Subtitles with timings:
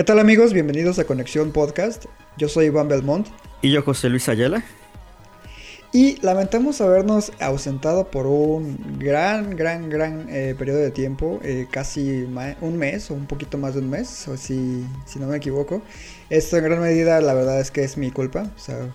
[0.00, 0.54] ¿Qué tal amigos?
[0.54, 2.06] Bienvenidos a Conexión Podcast.
[2.38, 3.26] Yo soy Iván Belmont
[3.60, 4.64] Y yo, José Luis Ayala.
[5.92, 12.26] y lamentamos habernos ausentado por un gran, gran, gran eh, periodo de tiempo, eh, casi
[12.62, 15.82] un mes o un poquito más de un mes, o si, si no me equivoco.
[16.30, 18.50] Esto en gran medida la verdad es que es mi culpa.
[18.56, 18.88] O sea,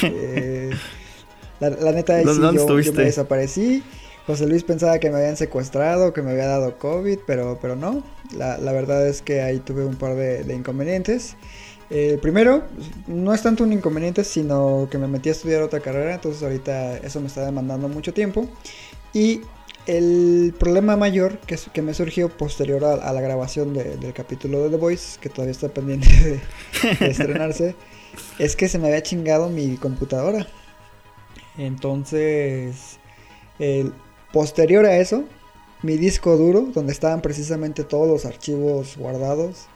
[0.02, 0.70] eh,
[1.60, 3.82] la, la neta es ¿Dónde- sí, yo, yo me desaparecí.
[4.28, 8.04] José Luis pensaba que me habían secuestrado, que me había dado COVID, pero, pero no.
[8.36, 11.34] La, la verdad es que ahí tuve un par de, de inconvenientes.
[11.90, 12.62] Eh, primero,
[13.06, 16.98] no es tanto un inconveniente, sino que me metí a estudiar otra carrera, entonces ahorita
[16.98, 18.46] eso me está demandando mucho tiempo.
[19.14, 19.40] Y
[19.86, 24.62] el problema mayor que, que me surgió posterior a, a la grabación de- del capítulo
[24.64, 26.40] de The Voice, que todavía está pendiente de,
[27.00, 27.74] de estrenarse,
[28.38, 30.46] es que se me había chingado mi computadora.
[31.56, 32.98] Entonces,
[33.58, 33.92] el-
[34.32, 35.24] posterior a eso,
[35.82, 39.66] mi disco duro, donde estaban precisamente todos los archivos guardados,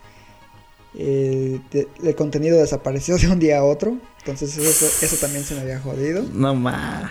[0.95, 3.97] eh, de- el contenido desapareció de un día a otro.
[4.19, 6.23] Entonces eso, eso también se me había jodido.
[6.33, 7.11] No más.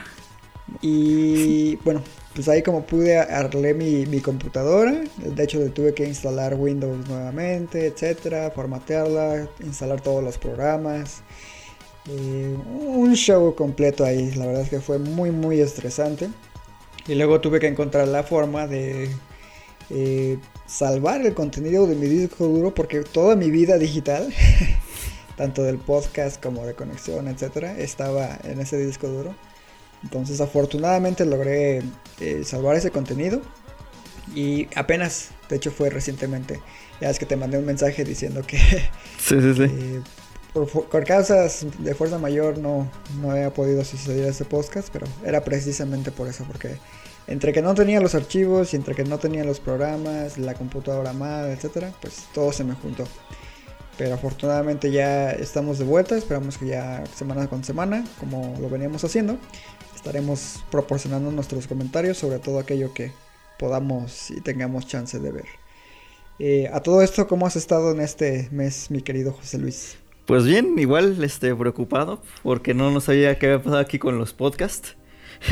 [0.81, 2.02] Y bueno,
[2.33, 5.03] pues ahí como pude arreglé mi, mi computadora.
[5.17, 11.22] De hecho le tuve que instalar Windows nuevamente, etcétera, formatearla, instalar todos los programas.
[12.09, 14.31] Eh, un show completo ahí.
[14.36, 16.30] La verdad es que fue muy muy estresante.
[17.07, 19.09] Y luego tuve que encontrar la forma de
[19.89, 24.33] eh, salvar el contenido de mi disco duro porque toda mi vida digital,
[25.35, 29.35] tanto del podcast como de conexión, etcétera, estaba en ese disco duro.
[30.03, 31.81] Entonces afortunadamente logré
[32.20, 33.42] eh, salvar ese contenido
[34.33, 36.59] y apenas, de hecho fue recientemente,
[37.02, 38.58] ya es que te mandé un mensaje diciendo que
[39.20, 39.64] Sí, sí, sí.
[39.70, 40.02] eh,
[40.54, 42.89] por, por causas de fuerza mayor no,
[43.22, 46.78] no había podido suceder ese podcast, pero era precisamente por eso, porque
[47.28, 51.14] entre que no tenía los archivos y entre que no tenía los programas, la computadora
[51.14, 53.06] mal, etcétera, pues todo se me juntó.
[53.98, 59.04] Pero afortunadamente ya estamos de vuelta, esperamos que ya semana con semana, como lo veníamos
[59.04, 59.38] haciendo,
[59.95, 63.12] estaremos proporcionando nuestros comentarios sobre todo aquello que
[63.60, 65.45] podamos y tengamos chance de ver.
[66.39, 70.01] Eh, a todo esto, ¿cómo has estado en este mes, mi querido José Luis?
[70.31, 74.33] Pues bien, igual, este, preocupado, porque no, no sabía qué había pasado aquí con los
[74.33, 74.95] podcasts.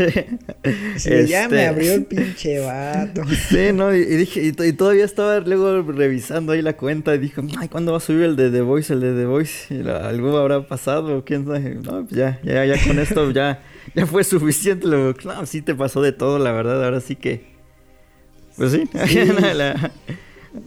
[0.98, 3.24] Sí, ya Este, me abrió el pinche vato.
[3.50, 7.16] Sí, no, y, y dije, y, to- y todavía estaba luego revisando ahí la cuenta
[7.16, 9.74] y dije, ay, ¿cuándo va a subir el de The Voice, el de The Voice?
[9.74, 11.76] Y la- algo habrá pasado, quién sabe.
[11.76, 13.64] No, pues ya, ya, ya con esto ya,
[13.96, 14.86] ya fue suficiente.
[14.88, 17.48] Luego, no, sí te pasó de todo, la verdad, ahora sí que.
[18.58, 18.84] Pues sí.
[19.08, 19.20] Sí.
[19.56, 19.92] La-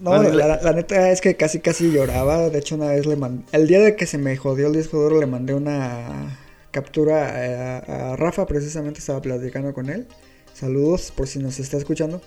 [0.00, 2.48] No, la, la neta es que casi casi lloraba.
[2.50, 3.44] De hecho, una vez le mandé.
[3.52, 6.38] El día de que se me jodió el disco duro, le mandé una
[6.70, 8.46] captura a, a Rafa.
[8.46, 10.06] Precisamente estaba platicando con él.
[10.54, 12.20] Saludos por si nos está escuchando.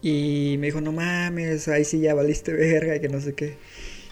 [0.00, 3.56] Y me dijo: No mames, ahí sí ya valiste verga y que no sé qué.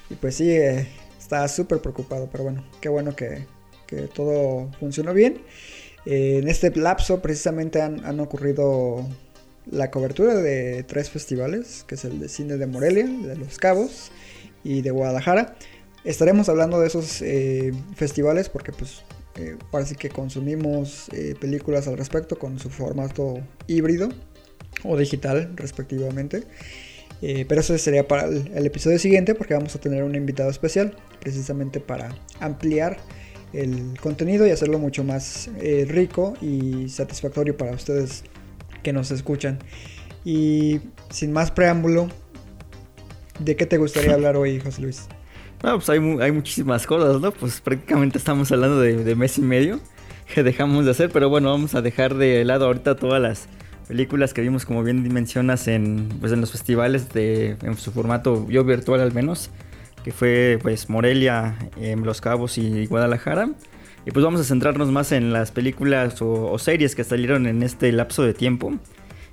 [0.08, 0.86] Y pues sí, eh,
[1.18, 2.28] estaba súper preocupado.
[2.30, 3.46] Pero bueno, qué bueno que,
[3.86, 5.42] que todo funcionó bien.
[6.06, 9.06] Eh, en este lapso, precisamente han, han ocurrido
[9.66, 14.10] la cobertura de tres festivales, que es el de cine de Morelia, de Los Cabos
[14.64, 15.56] y de Guadalajara.
[16.04, 19.02] Estaremos hablando de esos eh, festivales porque pues
[19.36, 24.08] eh, parece que consumimos eh, películas al respecto con su formato híbrido
[24.84, 26.44] o digital respectivamente.
[27.22, 30.96] Eh, pero eso sería para el, episodio siguiente porque vamos a tener un invitado especial
[31.20, 32.08] precisamente para
[32.40, 32.96] ampliar
[33.52, 38.24] el contenido y hacerlo mucho más eh, rico y satisfactorio para ustedes
[38.82, 39.58] que nos escuchan.
[40.24, 40.80] Y
[41.10, 42.08] sin más preámbulo,
[43.38, 45.06] ¿de qué te gustaría hablar hoy, José Luis?
[45.62, 47.32] No, pues hay, hay muchísimas cosas, ¿no?
[47.32, 49.80] Pues prácticamente estamos hablando de, de mes y medio
[50.32, 53.48] que dejamos de hacer, pero bueno, vamos a dejar de lado ahorita todas las
[53.88, 58.46] películas que vimos, como bien mencionas, en, pues, en los festivales, de, en su formato
[58.48, 59.50] yo virtual al menos,
[60.04, 63.50] que fue pues Morelia, em, Los Cabos y Guadalajara.
[64.06, 67.92] Y pues vamos a centrarnos más en las películas o, series que salieron en este
[67.92, 68.72] lapso de tiempo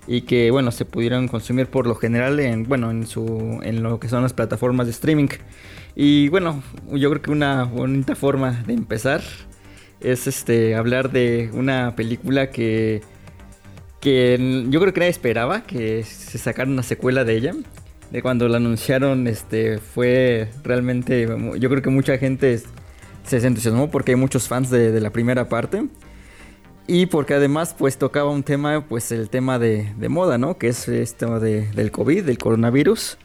[0.09, 3.99] y que bueno se pudieron consumir por lo general en bueno en su en lo
[3.99, 5.29] que son las plataformas de streaming.
[5.95, 6.61] Y bueno
[6.91, 9.21] yo creo que una bonita forma de empezar
[9.99, 13.01] es este hablar de una película que
[13.99, 17.53] que yo creo que nadie esperaba que se sacara una secuela de ella.
[18.11, 21.27] De cuando la anunciaron, este, fue realmente,
[21.59, 22.61] yo creo que mucha gente
[23.27, 25.87] se entusiasmó porque hay muchos fans de, de la primera parte.
[26.87, 30.57] Y porque además pues tocaba un tema, pues el tema de, de moda, ¿no?
[30.57, 33.17] Que es esto de, del COVID, del coronavirus.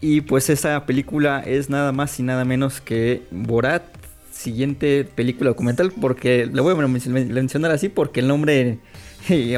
[0.00, 3.84] Y pues esa película es nada más y nada menos que Borat,
[4.30, 8.78] siguiente película documental, porque lo voy a mencionar así porque el nombre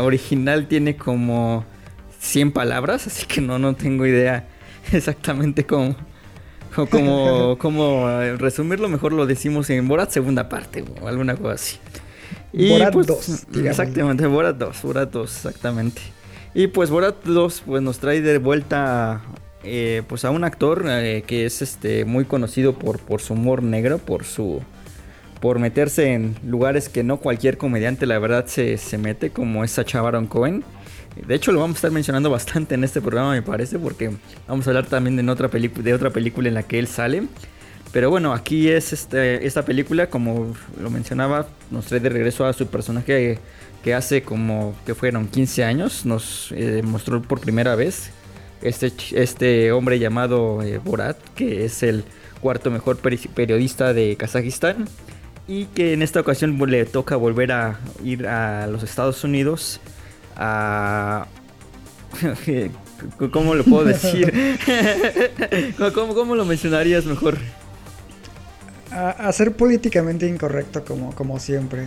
[0.01, 1.65] original tiene como
[2.21, 4.47] 100 palabras, así que no, no tengo idea
[4.93, 5.97] exactamente cómo,
[6.91, 8.89] cómo, cómo resumirlo.
[8.89, 11.79] Mejor lo decimos en Borat segunda parte o alguna cosa así.
[12.53, 13.05] Y Borat 2.
[13.07, 16.03] Pues, exactamente, Borat 2, Borat 2, exactamente.
[16.55, 19.23] Y pues Borat 2 pues, nos trae de vuelta
[19.63, 23.63] eh, pues a un actor eh, que es este muy conocido por, por su humor
[23.63, 24.63] negro, por su
[25.41, 29.73] por meterse en lugares que no cualquier comediante la verdad se, se mete, como es
[29.73, 30.65] Sacha Baron Cohen.
[31.25, 34.11] De hecho lo vamos a estar mencionando bastante en este programa me parece, porque
[34.47, 37.25] vamos a hablar también de otra, de otra película en la que él sale.
[37.93, 42.53] Pero bueno, aquí es este, esta película, como lo mencionaba, nos trae de regreso a
[42.53, 43.39] su personaje
[43.83, 48.11] que hace como que fueron 15 años, nos eh, mostró por primera vez
[48.61, 52.05] este, este hombre llamado eh, Borat, que es el
[52.41, 54.87] cuarto mejor periodista de Kazajistán
[55.49, 59.81] y que en esta ocasión le toca volver a ir a los Estados Unidos
[60.37, 61.27] a...
[63.31, 64.33] ¿Cómo lo puedo decir?
[65.95, 67.37] ¿Cómo, ¿Cómo, lo mencionarías mejor?
[68.91, 71.87] a, ser políticamente incorrecto como, como siempre.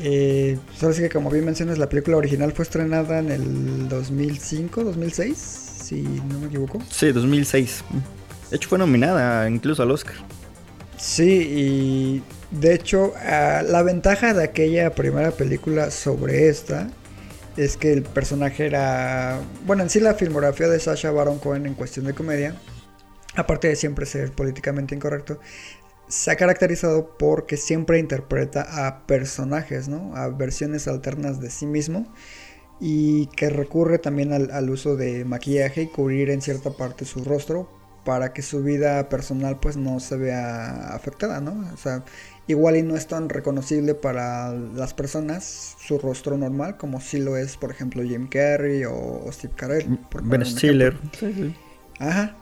[0.00, 5.36] Eh, solo que como bien mencionas, la película original fue estrenada en el 2005, 2006,
[5.36, 6.78] si no me equivoco.
[6.90, 7.84] Sí, 2006.
[8.50, 10.14] De hecho fue nominada incluso al Oscar.
[10.96, 12.22] Sí,
[12.52, 16.88] y de hecho la ventaja de aquella primera película sobre esta
[17.64, 19.38] es que el personaje era...
[19.66, 22.54] Bueno, en sí la filmografía de Sasha Baron Cohen en cuestión de comedia,
[23.36, 25.38] aparte de siempre ser políticamente incorrecto,
[26.08, 30.16] se ha caracterizado porque siempre interpreta a personajes, ¿no?
[30.16, 32.10] A versiones alternas de sí mismo
[32.80, 37.68] y que recurre también al, uso de maquillaje y cubrir en cierta parte su rostro
[38.06, 41.70] para que su vida personal pues no se vea afectada, ¿no?
[41.74, 42.04] O sea,
[42.50, 47.36] igual y no es tan reconocible para las personas su rostro normal como si lo
[47.36, 49.98] es, por ejemplo, Jim Carrey o, Steve Carell.
[50.22, 50.96] Ben Stiller.
[51.98, 52.36] Ajá.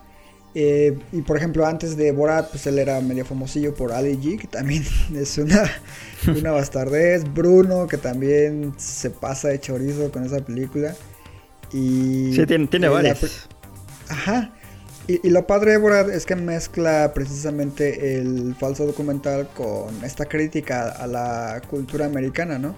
[0.54, 4.38] Eh, y por ejemplo, antes de Borat, pues él era medio famosillo por Ali G,
[4.38, 4.82] que también
[5.14, 5.70] es una,
[6.36, 7.24] una bastardez.
[7.32, 10.94] Bruno, que también se pasa de chorizo con esa película.
[11.72, 12.32] Y.
[12.34, 13.48] Sí, tiene, tiene varias.
[14.08, 14.52] Ajá.
[15.08, 20.26] Y, y, lo padre de Borat es que mezcla precisamente el falso documental con esta
[20.26, 22.76] crítica a la cultura americana, ¿no?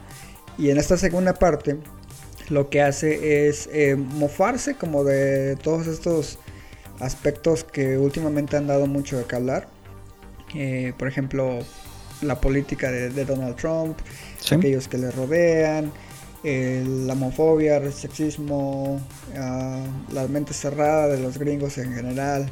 [0.57, 1.77] Y en esta segunda parte,
[2.51, 6.39] lo que hace es eh, mofarse como de todos estos
[6.99, 9.69] aspectos que últimamente han dado mucho de qué hablar.
[10.55, 11.61] Eh, por ejemplo,
[12.21, 13.99] la política de, Donald Trump,
[14.51, 15.93] aquellos que le rodean,
[16.43, 19.01] la homofobia, el sexismo,
[19.35, 22.51] uh, la mente cerrada de los gringos en general.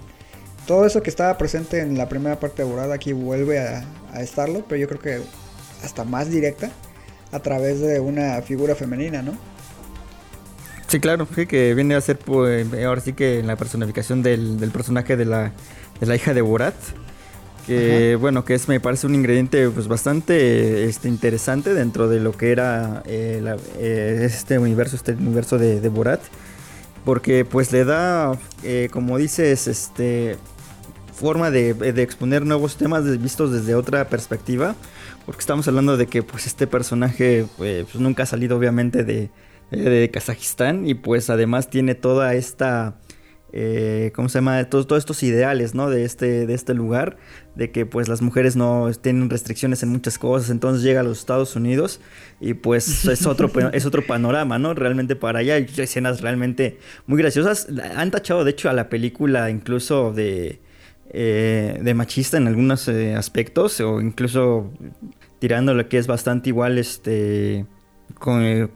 [0.67, 3.85] Todo eso que estaba presente en la primera parte de Borada aquí vuelve a,
[4.21, 5.21] estarlo, pero yo creo que
[5.85, 6.71] hasta más directa
[7.31, 9.33] a través de una figura femenina, ¿no?
[10.89, 15.17] Sí, claro, que viene a ser pues, ahora sí que la personificación del, del personaje
[15.17, 15.53] de la,
[16.01, 16.75] de la, hija de Borat.
[17.69, 22.33] Que bueno, que es me parece un ingrediente pues bastante este, interesante dentro de lo
[22.33, 23.45] que era eh,
[23.79, 26.23] eh, este universo, este universo de, de, Borat.
[27.05, 30.37] Porque pues le da, eh, como dices, este
[31.13, 34.75] forma de, de, exponer nuevos temas vistos desde otra perspectiva.
[35.27, 39.31] Porque estamos hablando de que pues este personaje pues nunca ha salido obviamente de,
[39.71, 42.99] de Kazajistán y pues además tiene toda esta...
[43.53, 44.63] Eh, ¿cómo se llama?
[44.65, 45.89] Todos, todos, estos ideales, ¿no?
[45.89, 47.17] De este, de este lugar,
[47.59, 51.19] de que pues las mujeres no tienen restricciones en muchas cosas, entonces llega a los
[51.19, 52.01] Estados Unidos
[52.41, 54.75] y pues es otro, es otro panorama, ¿no?
[54.75, 57.67] Realmente para allá hay escenas realmente muy graciosas.
[57.97, 60.61] Han tachado de hecho a la película incluso de,
[61.11, 64.71] eh, de machista en algunos eh, aspectos o incluso
[65.41, 67.67] tirando lo que es bastante igual este
[68.19, 68.69] con, eh,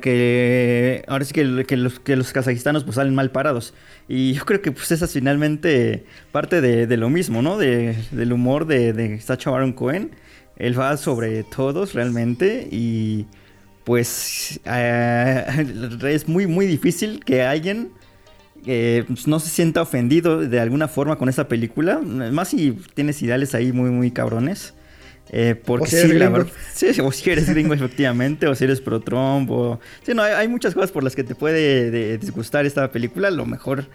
[0.00, 1.44] que ahora sí que,
[1.76, 3.74] los, que kazajistanos pues salen mal parados.
[4.08, 7.58] Y yo creo que pues esa es finalmente parte de, lo mismo, ¿no?
[7.58, 10.10] De, del humor de, Sacha Baron Cohen.
[10.56, 13.26] Él va sobre todos realmente y
[13.84, 15.44] pues eh,
[16.04, 17.90] es muy muy difícil que alguien
[18.64, 22.00] eh, no se sienta ofendido de alguna forma con esa película.
[22.00, 24.74] Más si tienes ideales ahí muy muy cabrones.
[25.28, 26.08] Eh, porque si
[26.72, 29.80] sí, sí, o si eres gringo efectivamente, o si eres pro Trump, o...
[30.02, 33.30] Sí, no, hay, muchas cosas por las que te puede disgustar esta película.
[33.30, 33.86] Lo mejor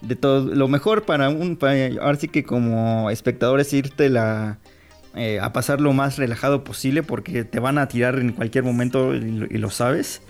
[0.00, 0.52] de todo.
[0.54, 1.56] Lo mejor para un.
[1.56, 4.58] Para, ahora sí que como espectador es irte la.
[5.14, 9.14] eh, a pasar lo más relajado posible porque te van a tirar en cualquier momento
[9.14, 10.22] y, lo- y lo sabes.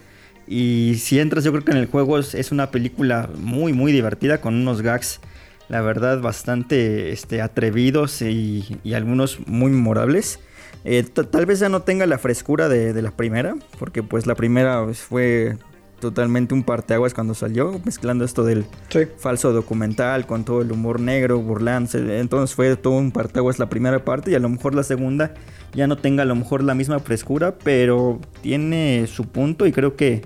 [0.46, 3.92] Y si entras, yo creo que en el juego es, es una película muy, muy
[3.92, 5.20] divertida con unos gags,
[5.68, 10.40] la verdad, bastante este, atrevidos y, y algunos muy memorables.
[10.84, 14.26] Eh, ta- tal vez ya no tenga la frescura de, de la primera, porque pues
[14.26, 15.56] la primera pues, fue
[16.00, 19.00] totalmente un parteaguas cuando salió, mezclando esto del Sí.
[19.18, 22.18] falso documental con todo el humor negro, burlándose.
[22.20, 25.34] Entonces fue todo un parteaguas la primera parte y a lo mejor la segunda
[25.74, 29.94] ya no tenga a lo mejor la misma frescura, pero tiene su punto y creo
[29.96, 30.22] que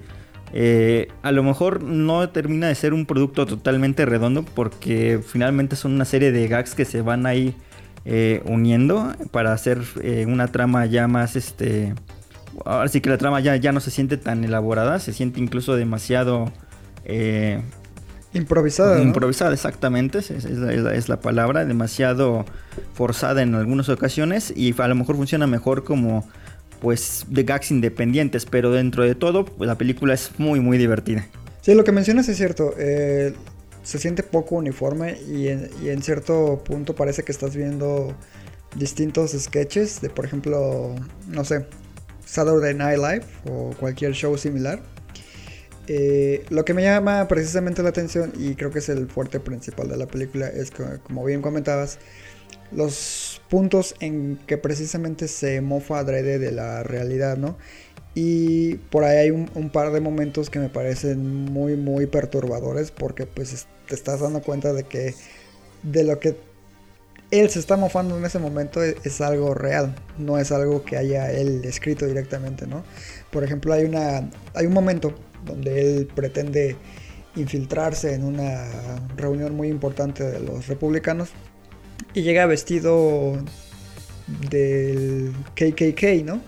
[0.53, 5.93] eh, a lo mejor no termina de ser un producto totalmente redondo porque finalmente son
[5.95, 7.57] una serie de gags que se van ahí
[8.05, 11.95] eh, uniendo para hacer eh, una trama ya más este
[12.65, 15.75] ahora sí que la trama ya, ya no se siente tan elaborada se siente incluso
[15.77, 16.53] demasiado
[17.05, 17.61] eh,
[18.33, 18.97] Improvisada.
[18.97, 19.03] ¿no?
[19.03, 22.45] improvisada exactamente es, es la, es la- es la palabra demasiado
[22.95, 26.29] forzada en algunas ocasiones y a lo mejor funciona mejor como
[26.81, 31.27] pues de gags independientes pero dentro de todo pues, la película es muy muy divertida
[31.63, 32.75] Sí, lo que mencionas es cierto.
[33.85, 38.17] Se siente poco uniforme y en, y en cierto punto parece que estás viendo
[38.75, 40.95] distintos sketches de, por ejemplo,
[41.29, 41.67] no sé,
[42.25, 44.83] Saturday Night Live o cualquier show similar.
[45.87, 49.89] Eh, lo que me llama precisamente la atención y creo que es el fuerte principal
[49.89, 51.99] de la película es que, como bien comentabas,
[52.73, 57.59] los puntos en que precisamente se mofa adrede de la realidad, ¿no?
[58.15, 62.91] Y por ahí hay un, un par de momentos que me parecen muy, muy perturbadores
[62.93, 65.15] porque pues es- te estás dando cuenta de que
[65.83, 66.37] de lo que
[67.31, 70.97] él se está mofando en ese momento es, es algo real, no es algo que
[70.97, 72.85] haya él escrito directamente, ¿no?
[73.31, 76.77] Por ejemplo, hay, una, hay un momento donde él pretende
[77.37, 81.31] infiltrarse en una reunión muy importante de los republicanos
[82.15, 83.45] y llega vestido
[84.27, 86.43] del KKK, ¿no?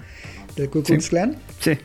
[0.57, 1.11] Del Ku Klux Sí.
[1.11, 1.37] Klan.
[1.61, 1.79] Sí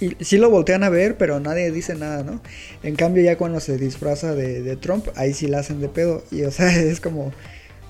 [0.00, 2.42] Y sí lo voltean a ver, pero nadie dice nada, ¿no?
[2.82, 6.24] En cambio, ya cuando se disfraza de, de Trump, ahí sí la hacen de pedo.
[6.30, 7.34] Y o sea, es como,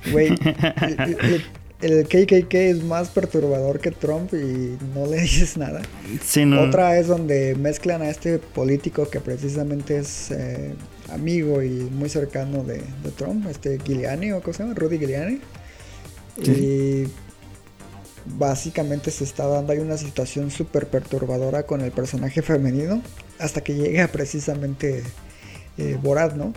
[0.05, 0.41] güey,
[0.85, 5.91] el, el- el KKK es más perturbador que Trump y no le dices nada.
[6.21, 6.61] Sí, no.
[6.61, 10.79] Otra es donde mezclan a este político que precisamente es eh,
[11.09, 15.43] amigo y muy cercano de, de Trump, este Giuliani o cómo se llama, Rudy Giuliani.
[16.37, 17.15] Y
[18.27, 23.03] básicamente se está dando ahí una situación súper perturbadora con el personaje femenino
[23.39, 25.03] hasta que llega precisamente
[25.79, 26.53] eh, Borat, ¿no?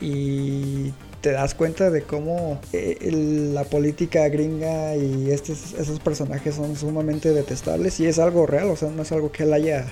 [0.00, 3.10] Y te das cuenta de cómo eh,
[3.52, 8.76] la política gringa y estos, esos personajes son sumamente detestables y es algo real, o
[8.76, 9.86] sea, no es algo que él haya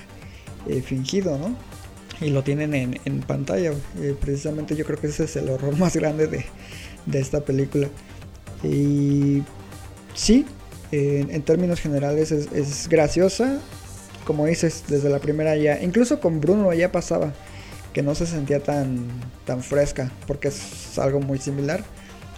[0.67, 1.55] eh, fingido, ¿no?
[2.21, 3.71] Y lo tienen en, en pantalla.
[4.01, 6.45] eh, precisamente yo creo que ese es el horror más grande de,
[7.05, 7.89] de esta película.
[8.63, 9.43] Y
[10.15, 10.45] sí,
[10.91, 13.59] en términos generales es, graciosa.
[14.25, 15.81] Como dices, desde la primera ya.
[15.81, 17.33] Incluso con Bruno ya pasaba.
[17.93, 19.07] Que no se sentía tan,
[19.45, 20.11] tan fresca.
[20.27, 21.83] Porque es algo muy similar.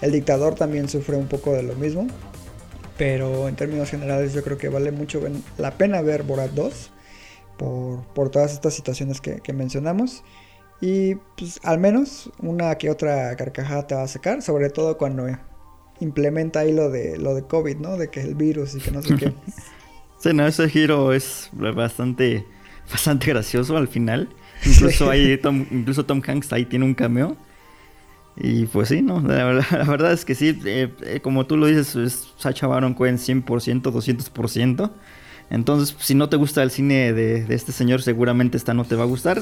[0.01, 2.07] El dictador también sufre un poco de lo mismo.
[2.97, 5.21] Pero en términos generales yo creo que vale mucho
[5.57, 6.91] la pena ver Borat 2.
[7.57, 10.23] Por, por todas estas situaciones que, que mencionamos.
[10.81, 14.41] Y pues al menos una que otra carcajada te va a sacar.
[14.41, 15.27] Sobre todo cuando
[16.01, 17.97] implementa ahí lo de lo de COVID, ¿no?
[17.97, 19.33] De que el virus y que no sé qué.
[20.19, 22.45] Sí, no, ese giro es bastante,
[22.91, 24.29] bastante gracioso al final.
[24.63, 27.35] Incluso ahí Tom, incluso Tom Hanks ahí tiene un cameo.
[28.37, 31.57] Y pues sí, no, la, verdad- la verdad es que sí, eh, eh, como tú
[31.57, 34.91] lo dices, es Sacha Baron Cohen 100%, 200%.
[35.49, 38.95] Entonces, si no te gusta el cine de, de este señor, seguramente esta no te
[38.95, 39.41] va a gustar.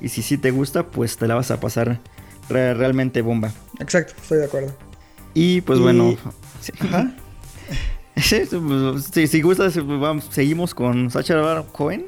[0.00, 1.98] Y si sí te gusta, pues te la vas a pasar
[2.48, 3.52] re- realmente bomba.
[3.80, 4.72] Exacto, estoy de acuerdo.
[5.34, 6.16] Y pues Y- bueno,
[6.60, 6.72] sí.
[6.80, 7.14] Ajá.
[8.16, 12.06] Sí, pues, sí, si gustas, vamos, seguimos con Sacha Baron Cohen.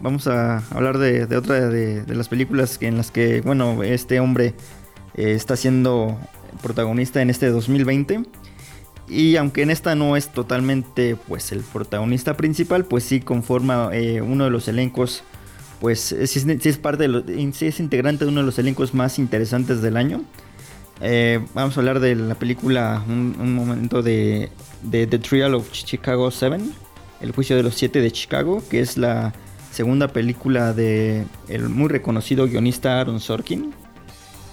[0.00, 4.20] Vamos a hablar de, de otra de, de las películas en las que, bueno, este
[4.20, 4.54] hombre
[5.14, 6.18] eh, está siendo
[6.62, 8.24] protagonista en este 2020.
[9.08, 14.20] Y aunque en esta no es totalmente, pues, el protagonista principal, pues sí conforma eh,
[14.20, 15.22] uno de los elencos,
[15.80, 17.24] pues, eh, sí es, sí es parte de los,
[17.54, 20.22] sí es integrante de uno de los elencos más interesantes del año.
[21.00, 24.50] Eh, vamos a hablar de la película, un, un momento de,
[24.82, 26.58] de The Trial of Chicago 7,
[27.20, 29.34] El juicio de los siete de Chicago, que es la
[29.72, 33.74] segunda película de el muy reconocido guionista Aaron Sorkin,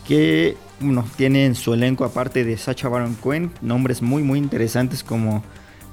[0.07, 5.01] que bueno, tiene en su elenco, aparte de Sacha Baron Cohen, nombres muy muy interesantes
[5.01, 5.41] como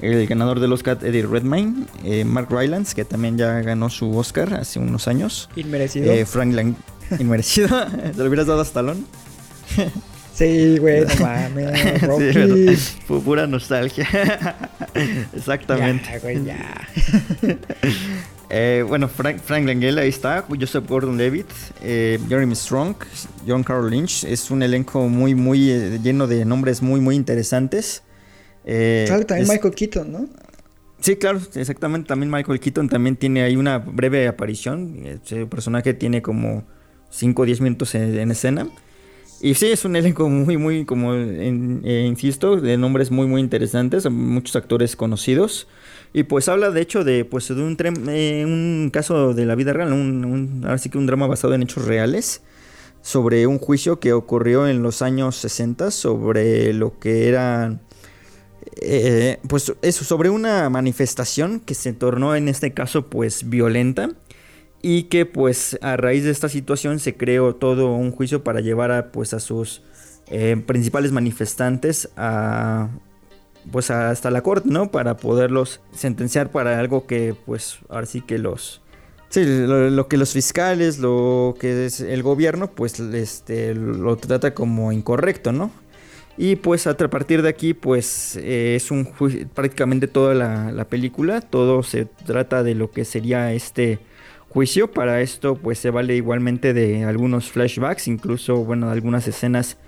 [0.00, 4.54] el ganador del Oscar Eddie Redmayne, eh, Mark Rylance, que también ya ganó su Oscar
[4.54, 6.10] hace unos años, Inmerecido.
[6.10, 6.74] eh, Frank Lang,
[7.20, 7.68] inmerecido,
[8.12, 9.02] se lo hubieras dado a Stallone.
[10.40, 12.32] Sí, güey, no mames, Rocky.
[12.76, 14.08] Sí, pero pura nostalgia.
[15.36, 16.04] Exactamente.
[16.10, 16.88] Ya, güey, ya.
[18.52, 21.46] Eh, bueno, Frank, Frank Langella ahí está, Joseph Gordon-Levitt,
[21.82, 22.96] eh, Jeremy Strong,
[23.46, 24.24] John Carroll Lynch.
[24.24, 28.02] Es un elenco muy, muy eh, lleno de nombres muy, muy interesantes.
[28.64, 30.28] Eh, Sale también es- Michael Keaton, ¿no?
[30.98, 32.08] Sí, claro, exactamente.
[32.08, 34.96] También Michael Keaton también tiene ahí una breve aparición.
[35.24, 36.64] Ese personaje tiene como
[37.10, 38.66] 5 o 10 minutos en, en escena.
[39.42, 44.08] Y sí, es un elenco muy, muy, como eh, insisto, de nombres muy, muy interesantes,
[44.10, 45.66] muchos actores conocidos.
[46.12, 47.76] Y pues habla de hecho de, pues, de un,
[48.10, 51.62] eh, un caso de la vida real, un- ahora sí que un drama basado en
[51.62, 52.42] hechos reales,
[53.02, 57.80] sobre un juicio que ocurrió en los años 60 sobre lo que era
[58.82, 64.10] eh, pues eso, sobre una manifestación que se tornó en este caso pues violenta
[64.82, 68.92] y que pues a raíz de esta situación se creó todo un juicio para llevar
[68.92, 69.82] a pues a sus
[70.28, 72.88] eh, principales manifestantes a
[73.70, 74.90] pues a- hasta la corte, ¿no?
[74.90, 78.82] Para poderlos sentenciar para algo que pues ahora sí que los
[79.28, 84.90] Sí, lo, que los fiscales, lo que es el gobierno, pues este, lo trata como
[84.90, 85.70] incorrecto, ¿no?
[86.36, 89.08] Y pues a partir de aquí, pues eh, es un
[89.54, 94.00] prácticamente toda la película, todo se trata de lo que sería este
[94.50, 94.90] juicio.
[94.92, 99.78] Para esto, pues se vale igualmente de algunos flashbacks, incluso, bueno, algunas escenas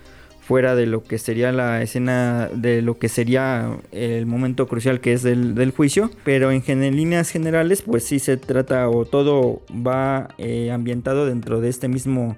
[0.41, 5.13] fuera de lo que sería la escena de lo que sería el momento crucial que
[5.13, 6.11] es del, del juicio.
[6.25, 6.63] Pero en,
[6.97, 12.37] líneas generales, pues sí se trata o todo va eh, ambientado dentro de este mismo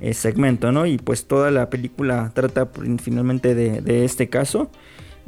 [0.00, 0.84] eh, segmento, ¿no?
[0.84, 4.70] Y pues toda la película trata prin- finalmente de, de este caso.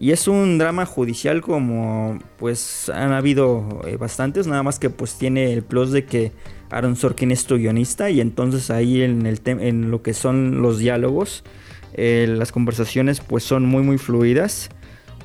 [0.01, 5.19] Y es un drama judicial como pues han habido eh, bastantes, nada más que pues
[5.19, 6.33] tiene el plus de que
[6.71, 10.79] Aaron Sorkin es tu guionista y entonces ahí en, el en lo que son los
[10.79, 11.45] diálogos,
[11.93, 14.71] eh, las conversaciones pues son muy muy fluidas,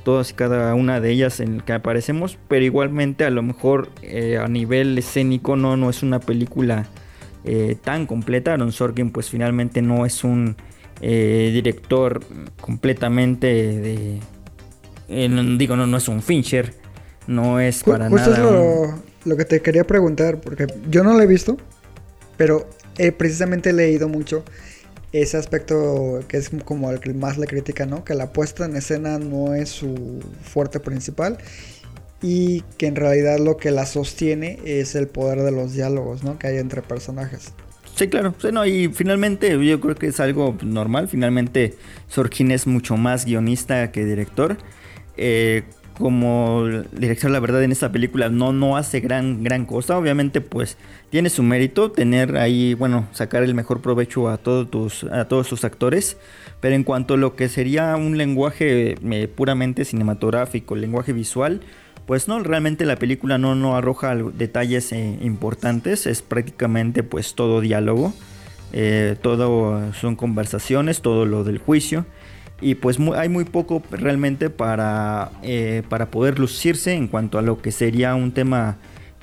[0.04, 4.36] todas y cada una de ellas en que aparecemos, pero igualmente a lo mejor eh,
[4.36, 6.86] a nivel escénico no, no es una película
[7.82, 8.52] tan completa.
[8.52, 10.56] Aaron Sorkin pues finalmente no es un
[11.00, 12.20] director
[12.60, 14.20] completamente de...
[15.08, 16.74] eh, no- digo, no, no es un Fincher,
[17.26, 18.42] no es para Justo nada...
[18.42, 21.56] es un- lo, lo que te quería preguntar, porque yo no lo he visto,
[22.36, 24.44] pero he precisamente leído mucho
[25.12, 28.04] ese aspecto que es como el que más le critica, ¿no?
[28.04, 31.38] Que la puesta en escena no es su fuerte principal
[32.22, 36.38] y que en realidad lo que la sostiene es el poder de los diálogos, ¿no?
[36.38, 37.52] Que hay entre personajes.
[37.94, 38.34] Sí, claro.
[38.40, 41.08] Sí, no, y finalmente yo creo que es algo normal.
[41.08, 41.74] Finalmente
[42.08, 44.58] Sorkin es mucho más guionista que director.
[45.16, 45.64] Eh,
[45.98, 49.96] como director, la verdad, en esta película no, no hace gran, gran cosa.
[49.96, 50.76] Obviamente, pues
[51.08, 55.46] tiene su mérito tener ahí, bueno, sacar el mejor provecho a todos tus, a todos
[55.46, 56.18] sus actores.
[56.60, 61.60] Pero en cuanto a lo que sería un lenguaje eh, puramente cinematográfico, lenguaje visual,
[62.06, 67.34] pues no, realmente la película no, no arroja al- detalles eh, importantes, es prácticamente pues
[67.34, 68.12] todo diálogo,
[68.72, 72.04] eh, todo son conversaciones, todo lo del juicio
[72.60, 77.42] y pues mu- hay muy poco realmente para, eh, para poder lucirse en cuanto a
[77.42, 78.76] lo que sería un tema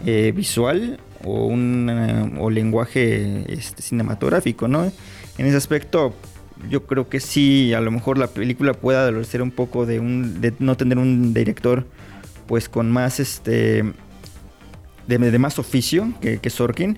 [0.06, 4.92] eh, visual o un eh, o lenguaje este, cinematográfico, ¿no?
[5.38, 6.14] En ese aspecto
[6.70, 10.40] yo creo que sí, a lo mejor la película puede adolecer un poco de, un,
[10.40, 11.86] de no tener un director
[12.46, 13.84] pues con más este
[15.08, 16.98] de, más oficio que Sorkin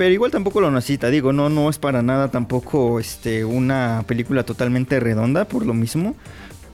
[0.00, 4.44] pero igual tampoco lo necesita digo no no es para nada tampoco este una película
[4.44, 6.16] totalmente redonda por lo mismo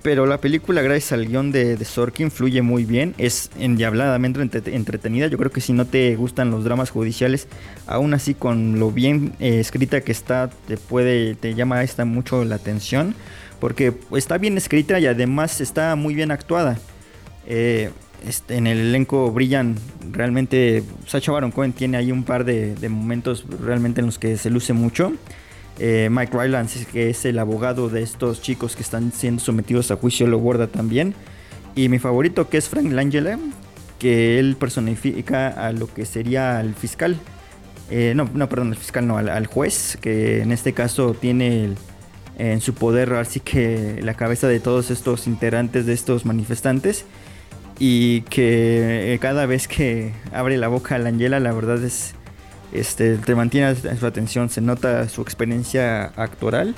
[0.03, 4.77] pero la película gracias al guion de, de Sorkin fluye muy bien es endiabladamente entre-
[4.77, 7.49] entretenida yo creo que si no te gustan los dramas judiciales
[7.89, 12.45] aún así con lo bien eh, escrita que está te puede te llama esta mucho
[12.45, 13.17] la atención
[13.59, 16.79] porque está bien escrita y además está muy bien actuada.
[17.49, 17.91] Eh,
[18.27, 19.77] este, en el elenco brillan
[20.11, 20.83] realmente.
[21.07, 24.73] Sacha Baron Cohen tiene ahí un par de, momentos realmente en los que se luce
[24.73, 25.13] mucho.
[25.79, 29.97] Eh, Mike Rylance, que es el abogado de estos chicos que están siendo sometidos a
[29.97, 31.15] juicio, lo guarda también.
[31.75, 33.39] Y mi favorito, que es Frank Langella,
[33.99, 37.17] que él personifica a lo que sería el fiscal.
[37.91, 41.75] Eh, no, no, perdón, el fiscal no, al, juez, que en este caso tiene
[42.39, 47.07] en su poder así que la cabeza de todos estos integrantes de estos manifestantes
[47.79, 52.15] y que eh, cada vez que abre la boca la Angela la verdad es
[52.73, 56.75] este te mantiene su atención se nota su experiencia actoral.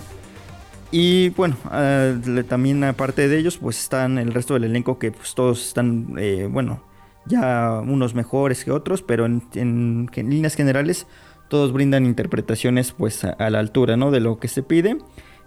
[0.91, 2.15] Y bueno ah,
[2.49, 6.49] también aparte de ellos pues están el resto del elenco que pues todos están eh,
[6.51, 6.83] bueno
[7.27, 11.07] ya unos mejores que otros pero en, en- líneas generales
[11.49, 14.97] todos brindan interpretaciones pues a, a la altura no de lo que se pide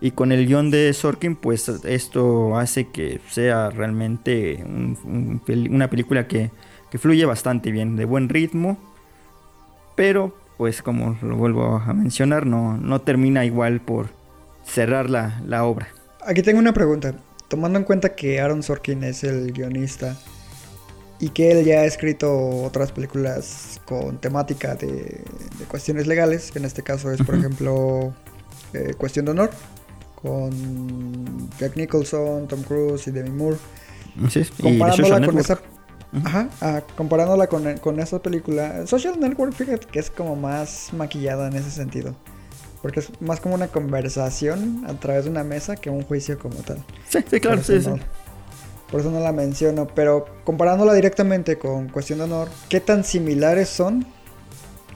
[0.01, 5.69] Y con el guion de Sorkin, pues esto hace que sea realmente un- un pel-
[5.69, 6.49] una película que,
[6.89, 8.77] que fluye bastante bien, de buen ritmo.
[9.95, 14.07] Pero, pues como lo vuelvo a mencionar, no, no termina igual por
[14.65, 15.87] cerrar la, la obra.
[16.25, 17.13] Aquí tengo una pregunta.
[17.47, 20.17] Tomando en cuenta que Aaron Sorkin es el guionista
[21.19, 22.33] y que él ya ha escrito
[22.63, 24.87] otras películas con temática de,
[25.59, 28.13] de cuestiones legales, que en este caso es, por ejemplo,
[28.73, 29.51] eh, Cuestión de Honor,
[30.21, 33.57] con Jack Nicholson, Tom Cruise y Demi Moore.
[34.15, 35.39] Y The Comparándola con Network.
[35.39, 35.61] esa...
[36.25, 38.85] Ajá, ah, comparándola con, con esa película.
[38.85, 42.15] Social Network, fíjate que es como más maquillada en ese sentido.
[42.81, 46.55] Porque es más como una conversación a través de una mesa que un juicio como
[46.55, 46.83] tal.
[47.07, 47.91] Sí, sí, claro, Por sí, sí.
[48.91, 49.87] Por eso no la menciono.
[49.87, 54.05] Pero comparándola directamente con Cuestión de Honor, ¿qué tan similares son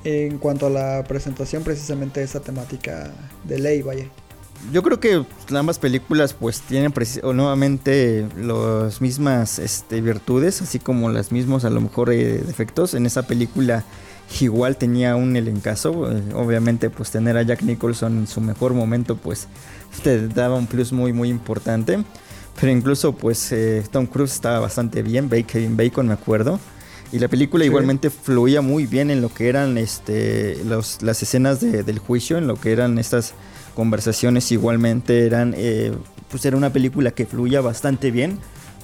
[0.03, 3.11] en cuanto a la presentación precisamente de esa temática
[3.45, 4.09] de ley, vaya?
[4.73, 5.23] Yo creo que
[5.55, 6.91] ambas películas pues tienen
[7.33, 12.93] nuevamente las mismas este, virtudes, así como las mismos a lo mejor eh, defectos.
[12.95, 13.83] En esa película
[14.41, 19.15] igual tenía un elencazo, eh, obviamente pues tener a Jack Nicholson en su mejor momento
[19.17, 19.47] pues
[20.03, 22.03] te daba un plus muy muy importante.
[22.59, 26.59] Pero incluso pues eh, Tom Cruise estaba bastante bien, Kevin Bacon me acuerdo.
[27.11, 27.67] Y la película Sí.
[27.67, 32.37] igualmente fluía muy bien en lo que eran este, los- las escenas de- del juicio,
[32.39, 33.33] en lo que eran estas
[33.75, 35.91] conversaciones igualmente eran eh,
[36.31, 38.39] pues era una película que fluía bastante bien.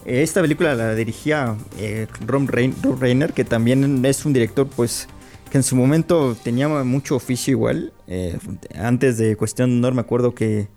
[0.05, 4.67] Eh, esta película la dirigía eh, Rob, Rein- Rob Reiner que también es un director
[4.67, 5.07] pues
[5.49, 7.91] que en su momento tenía mucho oficio igual.
[8.07, 8.37] Eh,
[8.75, 10.67] antes de Cuestión de Honor me acuerdo que,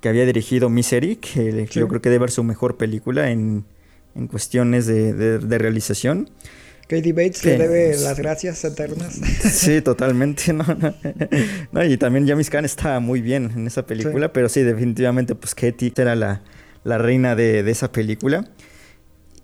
[0.00, 1.80] que había dirigido Misery que Sí.
[1.80, 3.64] yo creo que debe ser su mejor película en,
[4.14, 6.28] en cuestiones de, de- de realización
[6.88, 9.20] Katie Bates le debe las gracias eternas.
[9.42, 10.94] Sí, totalmente, no, no.
[11.72, 14.30] No, y también James Caan estaba muy bien en esa película, Sí.
[14.34, 16.42] pero sí, definitivamente, pues Katie era la,
[16.84, 18.48] la reina de, de esa película.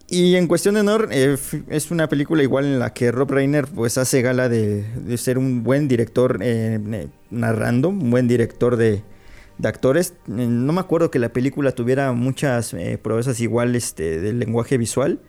[0.09, 1.37] Y en cuestión de honor, eh,
[1.71, 5.39] es una película igual en la que Rob Reiner pues hace gala de, de ser
[5.39, 9.03] un buen director eh, eh, narrando, un buen director de,
[9.59, 10.13] de actores.
[10.29, 14.77] Eh, No me acuerdo que la película tuviera muchas eh, proezas igual este, del lenguaje
[14.77, 15.21] visual,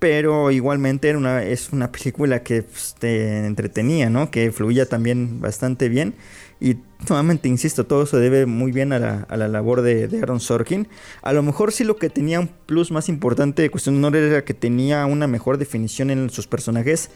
[0.00, 4.30] pero igualmente era una, es una película que pues, te entretenía, ¿no?
[4.30, 6.14] Que fluía también bastante bien.
[6.58, 10.18] Y nuevamente, insisto, todo se debe muy bien a la, a la labor de, de
[10.18, 10.88] Aaron Sorkin.
[11.22, 14.16] A lo mejor sí lo que tenía un plus más importante de Cuestión de Honor
[14.16, 17.10] era que tenía una mejor definición en sus personajes.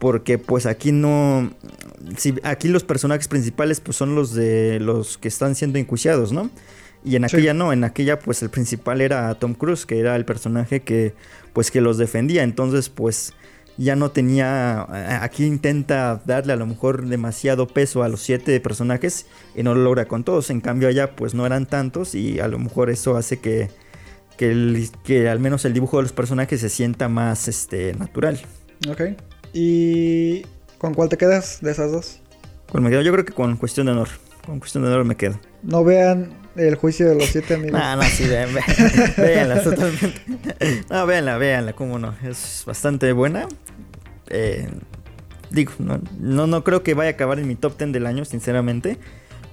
[0.00, 1.52] Porque pues aquí no...
[2.16, 6.50] Si, aquí los personajes principales pues son los de los que están siendo enjuiciados, ¿no?
[7.04, 7.36] Y en Sí.
[7.36, 11.14] aquella no, en aquella pues el principal era Tom Cruise, que era el personaje que
[11.52, 12.42] pues que los defendía.
[12.42, 13.34] Entonces pues
[13.76, 14.86] ya no tenía,
[15.22, 19.82] aquí intenta darle a lo mejor demasiado peso a los siete personajes y no lo
[19.82, 20.48] logra con todos.
[20.50, 23.68] En cambio allá pues no eran tantos y a lo mejor eso hace que,
[24.38, 28.40] que, el- que al menos el dibujo de los personajes se sienta más este, natural.
[28.88, 29.02] ok.
[29.52, 30.42] ¿Y
[30.78, 32.20] con cuál te quedas de esas dos?
[32.70, 34.08] Con yo creo que con cuestión de honor.
[34.46, 35.38] Con cuestión de honor me quedo.
[35.62, 37.80] No vean el juicio de los siete amigos.
[37.80, 38.66] No, no, sí, vean, vean,
[39.16, 40.20] véanla totalmente.
[40.90, 42.14] No, véanla, véanla, cómo no.
[42.22, 43.46] Es bastante buena.
[44.28, 44.68] Eh,
[45.50, 48.24] digo, no, no, no creo que vaya a acabar en mi top 10 del año,
[48.24, 48.98] sinceramente.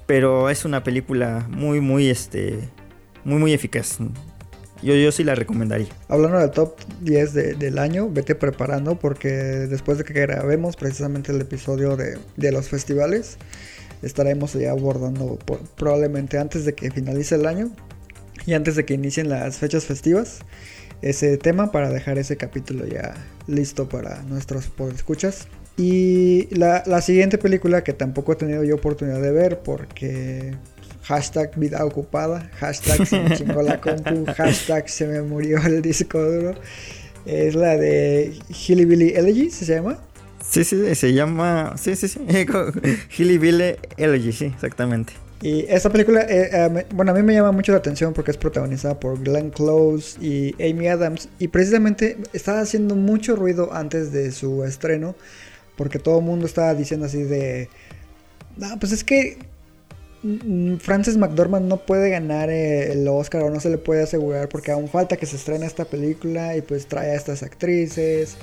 [0.06, 2.60] Pero es una película muy, muy, este,
[3.24, 3.98] muy, muy eficaz.
[4.84, 5.88] Yo, yo sí la recomendaría.
[6.10, 11.32] Hablando del top 10 de- del año, vete preparando porque después de que grabemos precisamente
[11.32, 13.38] el episodio de, de los festivales,
[14.02, 17.72] estaremos ya abordando por- probablemente antes de que finalice el año
[18.46, 20.40] y antes de que inicien las fechas festivas
[21.02, 23.14] ese tema para dejar ese capítulo ya
[23.48, 25.48] listo para nuestros escuchas.
[25.78, 30.54] Y la, la siguiente película que tampoco he tenido yo oportunidad de ver porque
[31.04, 36.22] hashtag vida ocupada, hashtag se me chingó la compu, hashtag se me murió el disco
[36.22, 36.54] duro,
[37.26, 39.98] es la de Hilly Billy Elegy, ¿se llama?
[40.44, 41.76] Sí, sí, se llama.
[41.78, 42.20] Sí, sí, sí.
[43.18, 45.14] Hilly Billy Elegy, sí, exactamente.
[45.42, 48.38] Y esta película, eh, eh, bueno, a mí me llama mucho la atención porque es
[48.38, 51.30] protagonizada por Glenn Close y Amy Adams.
[51.40, 55.16] Y precisamente estaba haciendo mucho ruido antes de su estreno
[55.76, 57.70] porque todo el mundo estaba diciendo así de...
[58.58, 59.40] No, pues es que
[60.22, 64.72] mm, Frances McDormand no puede ganar el Oscar o no se le puede asegurar porque
[64.72, 68.38] aún falta que se estrene esta película y pues trae a estas actrices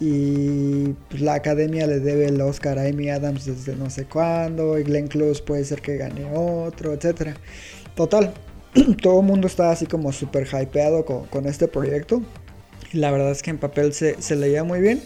[0.00, 4.78] y pues, la academia le debe el Oscar a Amy Adams desde no sé cuándo
[4.78, 7.34] y Glenn Close puede ser que gane otro, etcétera.
[7.94, 8.34] Total,
[9.02, 12.22] todo el mundo está así como súper hypeado con, con este proyecto
[12.92, 15.02] la verdad es que en papel se, se leía muy bien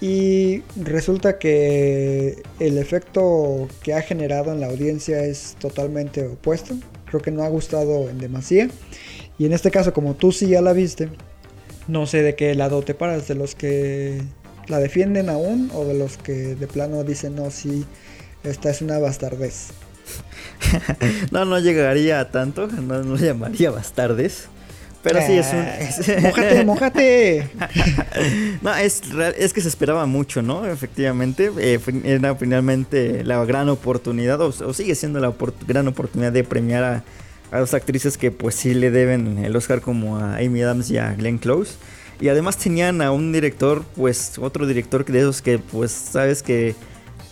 [0.00, 6.74] y resulta que el efecto que ha generado en la audiencia es totalmente opuesto.
[7.06, 8.70] creo que no ha gustado en demasía.
[9.38, 11.08] Y en este caso, como tú sí ya la viste,
[11.90, 14.22] no sé de qué lado te paras, de los que
[14.68, 17.84] la defienden aún o de los que de plano dicen, no, sí,
[18.44, 19.68] esta es una bastardez.
[21.30, 24.48] no, no llegaría a tanto, no, no llamaría bastardes.
[25.02, 25.60] Pero sí es un.
[25.60, 26.22] Es...
[26.22, 27.50] ¡Mojate, mojate!
[28.62, 29.02] no, es,
[29.38, 30.66] es que se esperaba mucho, ¿no?
[30.66, 31.50] Efectivamente.
[31.58, 35.32] Eh, era finalmente la gran oportunidad, o, sigue siendo la
[35.66, 37.04] gran oportunidad de premiar a,
[37.50, 40.98] a, dos actrices que, pues, sí le deben el Oscar, como a Amy Adams y
[40.98, 41.74] a Glenn Close.
[42.20, 46.74] Y además tenían a un director, pues, otro director de esos que, pues, sabes que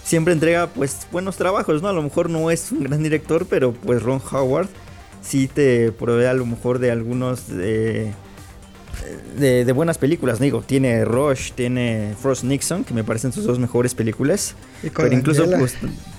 [0.03, 1.89] siempre entrega, pues, buenos trabajos, ¿no?
[1.89, 4.69] A lo mejor no es un gran director, pero, pues, Ron Howard
[5.23, 8.13] sí te provee a lo mejor de algunos de,
[9.37, 10.39] de, buenas películas.
[10.39, 14.55] Digo, tiene Rush, tiene Frost Nixon, que me parecen sus dos mejores películas.
[14.95, 15.77] pero incluso pues,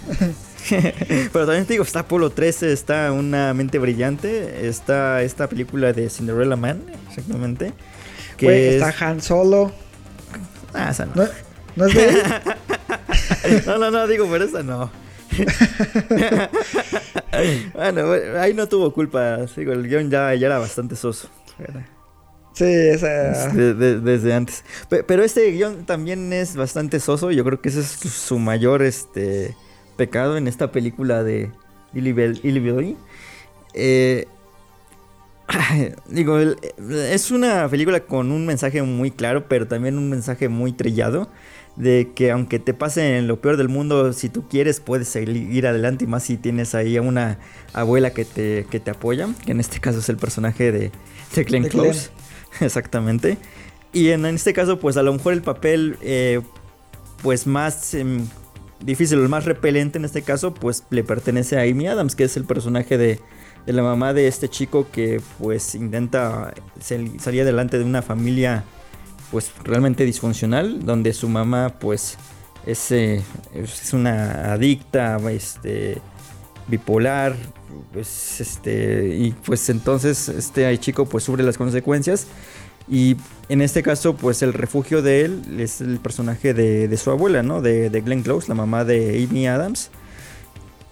[1.33, 6.09] pero también te digo, está Apolo 13, está Una mente brillante, está esta película de
[6.09, 7.73] Cinderella Man, exactamente.
[8.37, 9.71] Que está Han Solo.
[10.73, 11.15] Ah, esa no.
[11.15, 11.27] ¿No,
[11.75, 12.13] ¿no es de
[13.65, 14.91] no, no, no, digo, pero esa no.
[17.73, 19.47] bueno, ahí no tuvo culpa.
[19.47, 21.29] Sigo, el guion ya, ya era bastante soso.
[22.53, 23.53] Sí, esa...
[23.53, 24.63] desde antes.
[24.89, 27.31] Pero, este guion también es bastante soso.
[27.31, 29.55] Yo creo que ese es su mayor este,
[29.99, 31.51] pecado en esta película de
[31.93, 32.95] Illy
[33.73, 34.27] eh,
[36.07, 41.29] digo, es una película con un mensaje muy claro, pero también un mensaje muy trillado
[41.75, 45.67] de que aunque te pase en lo peor del mundo, si tú quieres puedes seguir
[45.67, 47.39] adelante y más si tienes ahí a una
[47.73, 50.91] abuela que te, que te apoya, que en este caso es el personaje de,
[51.35, 52.09] de Glenn Close,
[52.61, 53.37] exactamente.
[53.91, 56.39] Y en, este caso pues a lo mejor el papel eh,
[57.21, 58.27] pues más em,
[58.81, 62.37] difícil, el más repelente en este caso pues le pertenece a Amy Adams, que es
[62.37, 63.19] el personaje de,
[63.65, 68.63] de la mamá de este chico que pues intenta salir adelante de una familia
[69.31, 72.17] pues realmente disfuncional, donde su mamá pues
[72.65, 76.01] es, eh, es una adicta, este,
[76.67, 77.35] bipolar,
[77.93, 82.27] pues este, y pues entonces este chico pues sufre las consecuencias
[82.89, 83.17] y
[83.49, 87.61] en este caso pues el refugio de él es el personaje de, su abuela, ¿no?
[87.61, 89.89] De, Glenn Close, la mamá de Amy Adams.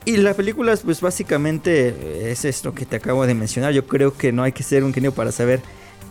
[0.05, 4.31] Y la película pues básicamente es esto que te acabo de mencionar, yo creo que
[4.31, 5.61] no hay que ser un genio para saber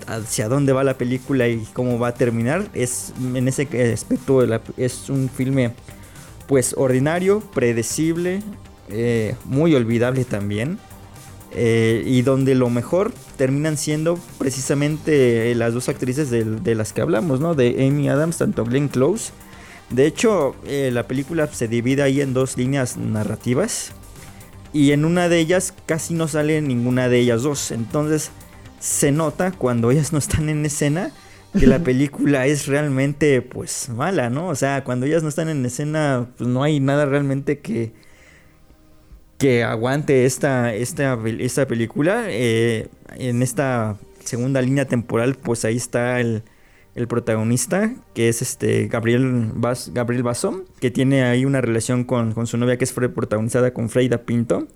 [0.06, 2.68] hacia dónde va la película y cómo va a terminar.
[2.74, 4.42] Es en ese aspecto
[4.76, 5.72] es un filme
[6.46, 8.42] pues ordinario, predecible,
[8.88, 10.78] eh, muy olvidable también.
[11.52, 17.40] Eh, y donde lo mejor terminan siendo precisamente las dos actrices de, las que hablamos,
[17.40, 17.54] ¿no?
[17.54, 19.32] De Amy Adams, tanto Glenn Close.
[19.90, 23.92] De hecho, eh, la película se divide ahí en dos líneas narrativas.
[24.72, 27.70] Y en una de ellas casi no sale ninguna de ellas dos.
[27.70, 28.30] Entonces,
[28.80, 31.12] se nota cuando ellas no están en escena
[31.58, 34.48] que la película es realmente pues mala, ¿no?
[34.48, 37.92] O sea, cuando ellas no están en escena, pues no hay nada realmente que
[39.38, 42.24] que aguante esta, esta, esta película.
[42.28, 46.42] Eh, en esta segunda línea temporal, pues ahí está el,
[46.94, 52.32] el protagonista, que es este Gabriel, Bas, Gabriel Basso, que tiene ahí una relación con,
[52.32, 54.68] con su novia que es protagonizada con Freida Pinto,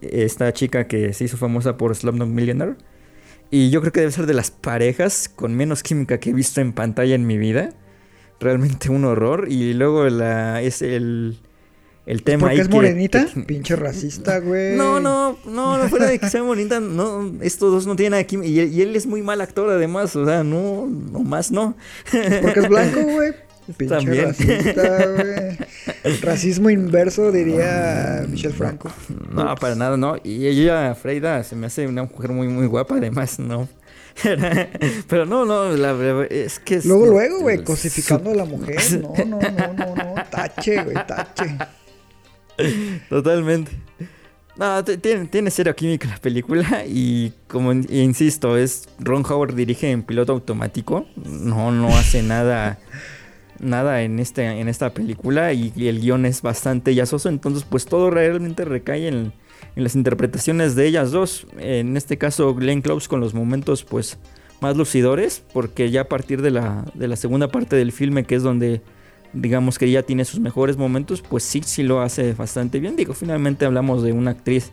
[0.00, 2.76] esta chica que se hizo famosa por Slumdog Millionaire.
[3.50, 6.60] Y yo creo que debe ser de las parejas con menos química que he visto
[6.60, 7.70] en pantalla en mi vida.
[8.40, 9.46] Realmente un horror.
[9.48, 11.38] Y luego la, es el,
[12.06, 13.26] el tema ¿Porque es morenita?
[13.46, 14.76] Pinche racista, güey.
[14.76, 18.24] No, no, no, no fuera de que sea morenita, no, estos dos no tienen nada
[18.24, 18.48] química.
[18.48, 21.76] Y, y, él es muy mal actor además, o sea, no, no más no.
[22.42, 23.32] Porque es blanco, güey.
[23.76, 24.26] Pinche También.
[24.26, 26.18] racista, güey.
[26.22, 28.88] Racismo inverso, diría Michelle Franco.
[29.32, 30.16] No, para nada, no.
[30.22, 33.68] Y ella, Freida, se me hace una mujer muy, muy guapa, además, no.
[35.08, 36.76] Pero no, no, la es que...
[36.76, 38.78] Es, luego, luego, güey, cosificando a la mujer.
[39.02, 40.14] No, no, no, no, no.
[40.30, 41.58] Tache, güey, tache.
[43.08, 43.72] Totalmente.
[44.56, 50.02] No, tiene, tiene cero química la película y como insisto, es Ron Howard dirige en
[50.02, 52.78] piloto automático, no, no hace nada
[53.60, 58.10] nada en, este, en esta película y, el guion es bastante yasoso, entonces pues todo
[58.10, 59.32] realmente recae en,
[59.74, 61.46] las interpretaciones de ellas dos.
[61.58, 64.18] En este caso Glenn Close con los momentos pues
[64.62, 68.36] más lucidores, porque ya a partir de la, de la segunda parte del filme, que
[68.36, 68.80] es donde
[69.36, 72.96] digamos que ya tiene sus mejores momentos, pues sí, sí lo hace bastante bien.
[72.96, 74.72] Digo, finalmente hablamos de una actriz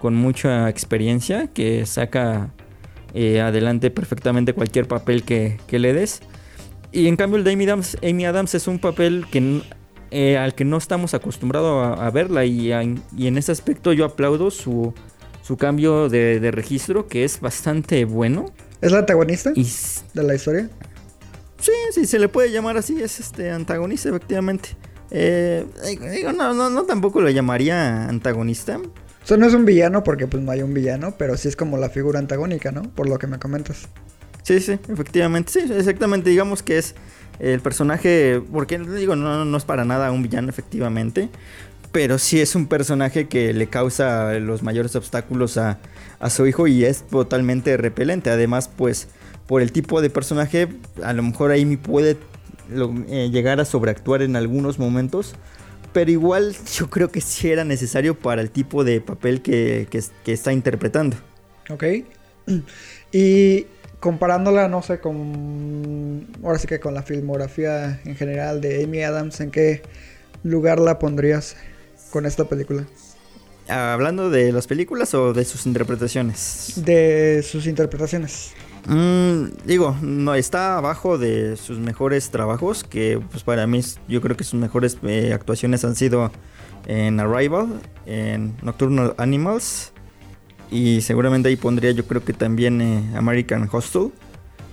[0.00, 2.50] con mucha experiencia que saca
[3.14, 6.20] eh, adelante perfectamente cualquier papel que, que le des.
[6.90, 9.60] Y en cambio el de Amy Adams, Amy Adams es un papel que,
[10.10, 14.50] eh, al que no estamos acostumbrados a, verla y, y, en ese aspecto yo aplaudo
[14.50, 14.94] su,
[15.42, 18.46] su cambio de, de registro, que es bastante bueno.
[18.80, 19.66] ¿Es la antagonista Y
[20.14, 20.70] de la historia?
[21.58, 24.70] Sí, sí, se le puede llamar así, es este antagonista, efectivamente.
[25.10, 25.64] Eh,
[26.14, 28.78] digo, no, no, no tampoco lo llamaría antagonista.
[28.78, 31.56] O sea, no es un villano porque pues no hay un villano, pero sí es
[31.56, 32.82] como la figura antagónica, ¿no?
[32.82, 33.88] Por lo que me comentas.
[34.42, 36.30] Sí, sí, efectivamente, sí, exactamente.
[36.30, 36.94] Digamos que es
[37.38, 41.28] el personaje, porque digo, no, no es para nada un villano, efectivamente,
[41.92, 45.78] pero sí es un personaje que le causa los mayores obstáculos a,
[46.20, 48.30] a su hijo y es totalmente repelente.
[48.30, 49.08] Además, pues,
[49.48, 50.68] por el tipo de personaje,
[51.02, 52.16] a lo mejor Amy puede
[52.70, 55.34] lo- eh, llegar a sobreactuar en algunos momentos.
[55.92, 60.04] Pero igual yo creo que sí era necesario para el tipo de papel que, que-
[60.24, 61.16] que está interpretando.
[61.70, 61.84] Ok.
[63.10, 63.66] Y
[64.00, 66.26] comparándola, no sé, con.
[66.44, 69.80] Ahora sí que con la filmografía en general de Amy Adams, ¿en qué
[70.44, 71.56] lugar la pondrías
[72.10, 72.86] con esta película?
[73.66, 76.74] ¿Hablando de las películas o de sus interpretaciones?
[76.76, 78.52] De sus interpretaciones.
[78.88, 84.36] Mm, digo, no está abajo de sus mejores trabajos, que pues para mí yo creo
[84.36, 86.32] que sus mejores eh, actuaciones han sido
[86.86, 89.92] en Arrival, en Nocturnal Animals
[90.70, 94.10] y seguramente ahí pondría yo creo que también eh, American Hostel.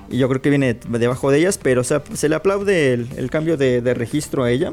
[0.10, 3.10] Y yo creo que viene debajo de ellas, pero o sea, se le aplaude el,
[3.17, 4.71] el cambio de, de registro a ella.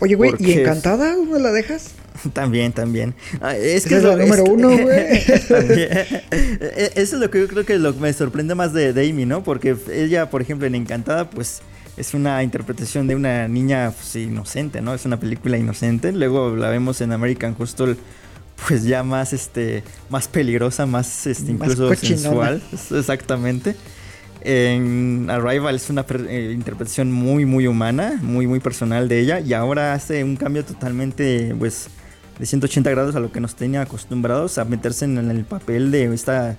[0.00, 1.14] Oye, güey, ¿y Encantada?
[1.14, 1.94] ¿Dónde la dejas?
[2.32, 3.14] También, también.
[3.40, 5.24] Ah, es que es la número uno, güey.
[5.48, 5.90] También.
[6.30, 9.08] E- Eso es lo que yo creo que lo que me sorprende más de, de
[9.08, 9.42] Amy, ¿no?
[9.42, 11.62] Porque ella, por ejemplo, en Encantada, pues
[11.96, 14.94] es una interpretación de una niña pues, inocente, ¿no?
[14.94, 16.12] Es una película inocente.
[16.12, 17.96] Luego la vemos en American Hustle,
[18.68, 22.62] pues ya más, este, más peligrosa, más, este, incluso sensual.
[22.90, 23.76] Exactamente.
[24.42, 29.40] En Arrival es una eh, interpretación muy, muy humana, muy, muy personal de ella.
[29.40, 31.88] Y ahora hace un cambio totalmente, pues,
[32.40, 36.12] de 180 grados a lo que nos tenía acostumbrados a meterse en el papel de
[36.14, 36.56] esta,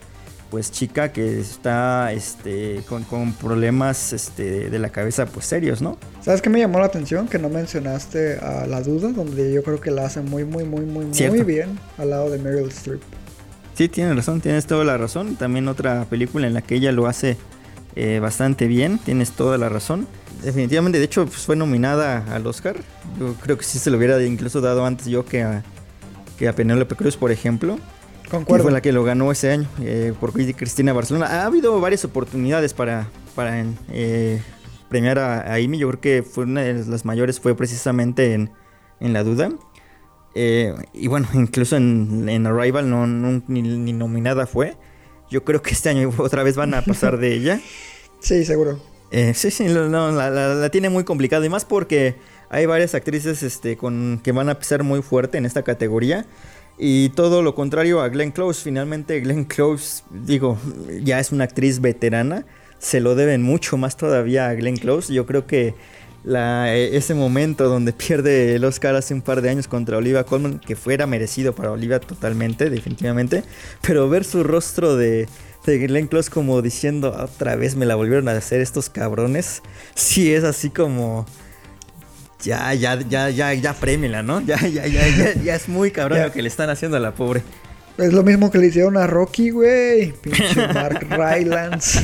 [0.52, 5.98] pues, chica que está, este, con, con problemas, este, de la cabeza, pues, serios, ¿no?
[6.22, 7.28] ¿Sabes qué me llamó la atención?
[7.28, 10.86] Que no mencionaste a La Duda, donde yo creo que la hace muy, muy, muy,
[10.86, 11.44] muy, muy Cierto.
[11.44, 13.02] bien al lado de Meryl Streep.
[13.74, 15.36] Sí, tienes razón, tienes toda la razón.
[15.36, 17.38] También otra película en la que ella lo hace
[17.96, 20.08] eh, bastante bien, tienes toda la razón.
[20.44, 22.78] Definitivamente, de hecho, pues, fue nominada al Oscar.
[23.20, 25.64] Yo creo que sí se lo hubiera incluso dado antes yo que a,
[26.38, 27.78] que a Penélope Cruz, por ejemplo.
[28.30, 28.64] Concuerdo.
[28.64, 31.26] fue la que lo ganó ese año eh, por Cristina Barcelona.
[31.28, 34.42] Ha habido varias oportunidades para, para eh,
[34.90, 35.78] premiar a, a Amy.
[35.78, 38.52] Yo creo que fue una de las mayores fue precisamente en,
[39.02, 39.52] en La Duda.
[40.34, 44.78] Eh, y bueno, incluso en, en Arrival no, no- ni, ni nominada fue.
[45.32, 47.60] Yo creo que este año otra vez van a pasar de ella.
[48.20, 48.80] Sí, seguro.
[49.10, 51.46] Eh, sí, sí, no, la, la- la tiene muy complicada.
[51.46, 52.16] Y más porque
[52.50, 56.26] hay varias actrices este, con, que van a pisar muy fuerte en esta categoría.
[56.78, 58.62] Y todo lo contrario a Glenn Close.
[58.64, 60.58] Finalmente, Glenn Close, digo,
[61.04, 62.46] ya es una actriz veterana.
[62.80, 65.14] Se lo deben mucho más todavía a Glenn Close.
[65.14, 65.76] Yo creo que
[66.24, 70.24] la, eh, ese momento donde pierde el Oscar hace un par de años contra Olivia
[70.24, 73.44] Colman, que fuera merecido para Olivia totalmente, definitivamente.
[73.82, 75.28] Pero ver su rostro de,
[75.66, 79.62] de Glenn Close como diciendo otra vez me la volvieron a hacer estos cabrones.
[79.96, 81.26] Sí es así como
[82.42, 84.42] ya, ya, ya, ya, ya prémela, ¿no?
[84.42, 87.14] Ya, ya, ya, ya, ya es muy cabrón lo que le están haciendo a la
[87.14, 87.44] pobre.
[87.98, 90.14] Es lo mismo que le hicieron a Rocky, güey.
[90.14, 92.00] Pinche Mark Rylance.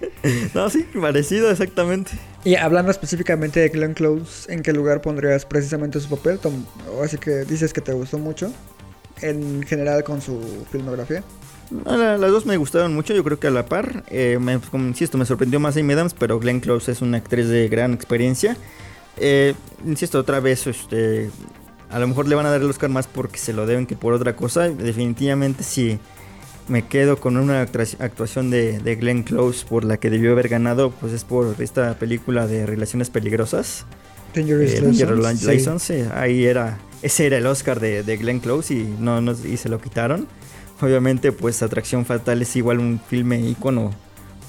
[0.54, 2.12] No, sí, parecido exactamente.
[2.44, 6.38] Y hablando específicamente de Glenn Close, ¿en qué lugar pondrías precisamente su papel?
[6.38, 6.64] Tom-
[7.02, 8.52] Así que dices que te gustó mucho.
[9.22, 11.22] En general con su filmografía.
[11.70, 14.04] No, la- las dos me gustaron mucho, yo creo que a la par.
[14.10, 17.48] Eh, me- como insisto, me sorprendió más Amy Adams, pero Glenn Close es una actriz
[17.48, 18.56] de gran experiencia.
[19.16, 19.54] Eh,
[19.84, 21.30] insisto, otra vez, este,
[21.90, 23.96] a lo mejor le van a dar el Oscar más porque se lo deben que
[23.96, 24.68] por otra cosa.
[24.68, 25.98] Definitivamente si
[26.68, 30.48] me quedo con una actua- actuación de, de Glenn Close por la que debió haber
[30.48, 33.84] ganado, pues es por esta película de Relaciones Peligrosas.
[34.34, 36.02] Dangerous Eh, Dangerous sí.
[36.12, 39.68] Ahí era, ese era el Oscar de, de Glenn Close y no, no- y se
[39.68, 40.26] lo quitaron.
[40.80, 43.94] Obviamente, pues Atracción Fatal es igual un filme ícono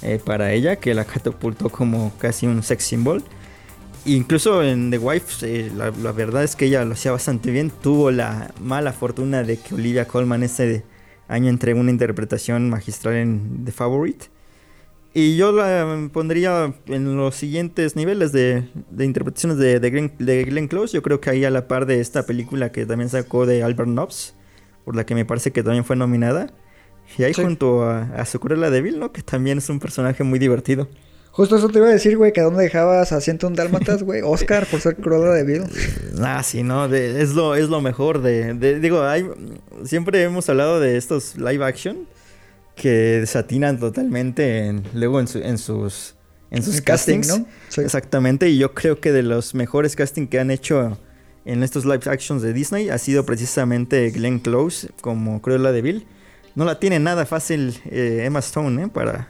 [0.02, 3.22] eh, para ella que la catapultó como casi un sex symbol.
[4.04, 7.70] Incluso en The Wife, eh, la, la verdad es que ella lo hacía bastante bien.
[7.70, 10.82] Tuvo la mala fortuna de que Olivia Colman ese
[11.28, 14.26] año entregó una interpretación magistral en The Favorite.
[15.14, 20.44] Y yo la pondría en los siguientes niveles de, de interpretaciones de, de, Glenn, de
[20.44, 20.94] Glenn Close.
[20.94, 23.88] Yo creo que ahí a la par de esta película que también sacó de Albert
[23.88, 24.34] Nobbs,
[24.84, 26.52] por la que me parece que también fue nominada.
[27.16, 27.42] Y ahí Sí.
[27.42, 29.12] junto a, a su Cruella de Vil, ¿no?
[29.12, 30.88] Que también es un personaje muy divertido.
[31.38, 34.22] Justo eso te iba a decir, güey, que dónde dejabas a un Dálmatas, güey.
[34.24, 35.62] Oscar por ser Cruella de Vil.
[36.20, 39.24] Ah, sí, no, de- es, lo, es lo mejor de, de- Digo, hay,
[39.84, 42.08] siempre hemos hablado de estos live action
[42.74, 42.88] que
[43.20, 46.16] desatinan totalmente en- luego en, su- en sus,
[46.50, 47.38] en sus El casting, castings.
[47.38, 47.46] ¿no?
[47.68, 47.82] Sí.
[47.82, 50.98] Exactamente, y yo creo que de los mejores casting que han hecho
[51.44, 56.06] en estos live actions de Disney ha sido precisamente Glenn Close como Cruella de Vil.
[56.56, 58.88] No la tiene nada fácil eh, Emma Stone, ¿eh?
[58.92, 59.28] Para,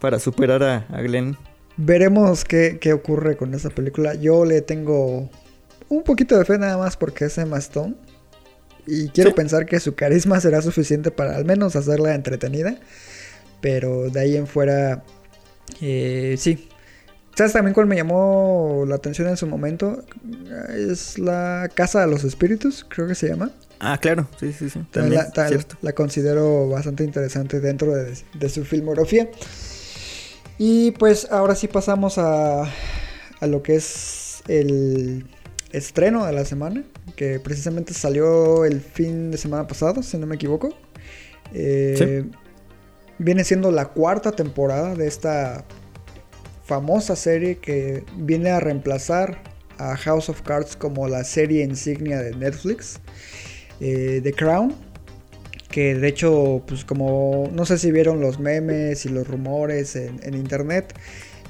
[0.00, 1.36] para superar a, a Glenn.
[1.76, 4.14] Veremos qué, qué ocurre con esta película.
[4.14, 5.30] Yo le tengo
[5.88, 7.94] un poquito de fe nada más porque es Emma Stone.
[8.86, 9.36] Y quiero Sí.
[9.36, 12.76] pensar que su carisma será suficiente para al menos hacerla entretenida.
[13.60, 15.04] Pero de ahí en fuera,
[15.80, 16.68] eh, sí.
[17.36, 20.04] ¿Sabes también cuál me llamó la atención en su momento?
[20.76, 23.52] Es la Casa de los Espíritus, creo que se llama.
[23.78, 24.80] Ah, claro, sí, sí, sí.
[24.90, 25.76] También, la, tal- cierto.
[25.80, 29.28] la considero bastante interesante dentro de, de su filmografía.
[30.62, 35.26] Y pues ahora sí pasamos a, a lo que es el
[35.72, 36.84] estreno de la semana,
[37.16, 40.68] que precisamente salió el fin de semana pasado, si no me equivoco.
[41.54, 42.26] Eh,
[43.16, 45.64] Viene siendo la cuarta temporada de esta
[46.66, 49.42] famosa serie que viene a reemplazar
[49.78, 53.00] a House of Cards como la serie insignia de Netflix
[53.80, 54.74] eh, The Crown.
[55.70, 60.18] Que de hecho, pues como no sé si vieron los memes y los rumores en,
[60.24, 60.92] en internet,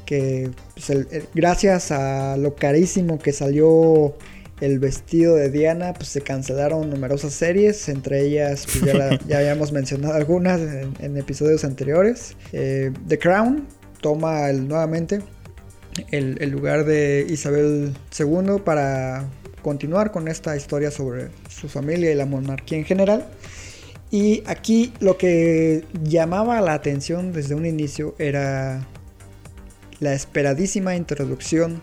[0.04, 4.14] que pues, el- el- gracias a lo carísimo que salió
[4.60, 9.38] el vestido de Diana, pues se cancelaron numerosas series, entre ellas pues, ya, la- ya
[9.38, 12.36] habíamos mencionado algunas en, en episodios anteriores.
[12.52, 13.66] Eh, The Crown
[14.02, 15.20] toma el- nuevamente
[16.10, 19.24] el, el lugar de Isabel II para
[19.62, 23.26] continuar con esta historia sobre su familia y la monarquía en general.
[24.10, 28.86] Y aquí lo que llamaba la atención desde un inicio era
[30.00, 31.80] la esperadísima introducción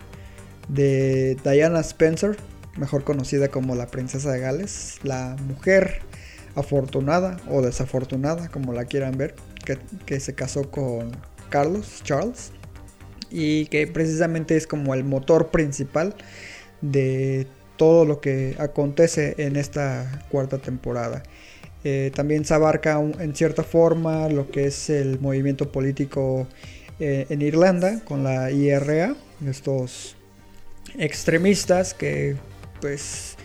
[0.68, 2.36] de Diana Spencer,
[2.76, 6.02] mejor conocida como la princesa de Gales, la mujer
[6.54, 9.34] afortunada o desafortunada, como la quieran ver,
[10.04, 11.12] que, se casó con
[11.48, 12.52] Carlos Charles
[13.30, 16.14] y que precisamente es como el motor principal
[16.80, 21.22] de todo lo que acontece en esta cuarta temporada.
[21.84, 26.48] Eh, también se abarca en cierta forma lo que es el movimiento político
[26.98, 29.14] eh, en Irlanda con la IRA,
[29.46, 30.16] estos
[30.98, 32.36] extremistas que
[32.80, 33.36] pues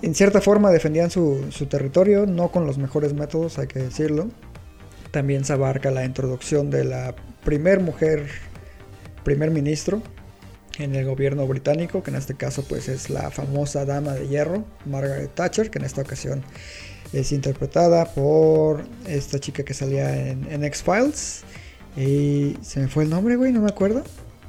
[0.00, 4.28] en cierta forma defendían su, su territorio, no con los mejores métodos, hay que decirlo.
[5.10, 7.14] También se abarca la introducción de la
[7.44, 8.26] primer mujer
[9.24, 10.02] primer ministro
[10.78, 14.64] en el gobierno británico, que en este caso pues es la famosa dama de hierro,
[14.86, 16.42] Margaret Thatcher, que en esta ocasión
[17.12, 21.42] es interpretada por esta chica que salía en, en X-Files.
[21.96, 24.04] Y se me fue el nombre, güey, no me acuerdo.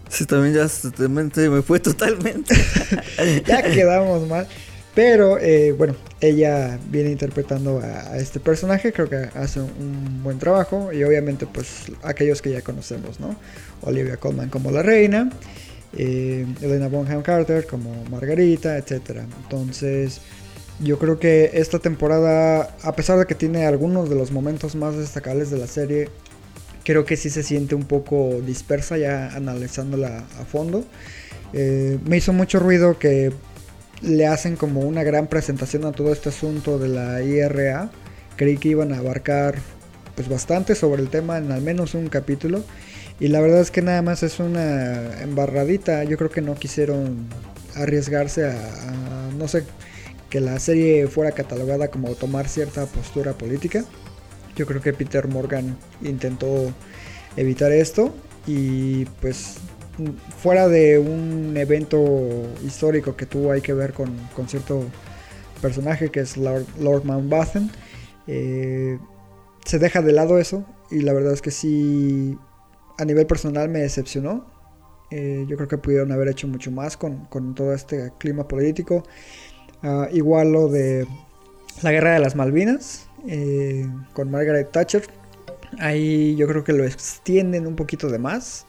[0.09, 2.53] Sí, también ya se me fue totalmente.
[3.47, 4.47] ya quedamos mal.
[4.93, 10.24] Pero eh, bueno, ella viene interpretando a, a este personaje, creo que hace un, un
[10.24, 13.38] buen trabajo y obviamente pues aquellos que ya conocemos, ¿no?
[13.82, 15.32] Olivia Colman como la reina,
[15.97, 19.22] eh, Elena Bonham Carter como Margarita, etc.
[19.43, 20.20] Entonces
[20.80, 24.95] yo creo que esta temporada, a pesar de que tiene algunos de los momentos más
[24.95, 26.09] destacables de la serie,
[26.84, 30.84] creo que sí se siente un poco dispersa ya analizándola a fondo.
[31.53, 33.32] Eh, me hizo mucho ruido que
[34.01, 37.91] le hacen como una gran presentación a todo este asunto de la IRA.
[38.36, 39.55] Creí que iban a abarcar
[40.15, 42.63] pues bastante sobre el tema en al menos un capítulo.
[43.19, 46.03] Y la verdad es que nada más es una embarradita.
[46.05, 47.28] Yo creo que no quisieron
[47.76, 49.63] arriesgarse a, a, no sé,
[50.32, 53.84] que la serie fuera catalogada como tomar cierta postura política.
[54.55, 56.73] Yo creo que Peter Morgan intentó
[57.36, 58.13] evitar esto
[58.47, 59.57] y pues
[60.38, 64.86] fuera de un evento histórico que tuvo hay que ver con, con cierto
[65.61, 67.69] personaje que es Lord, Lord Mountbatten,
[68.27, 68.97] eh,
[69.65, 72.38] se deja de lado eso y la verdad es que sí,
[72.97, 74.49] a nivel personal me decepcionó.
[75.11, 79.03] Eh, yo creo que pudieron haber hecho mucho más con, con todo este clima político.
[79.84, 81.07] Uh, igual lo de
[81.82, 85.03] la guerra de las Malvinas eh, con Margaret Thatcher.
[85.79, 88.65] Ahí yo creo que lo extienden un poquito de más.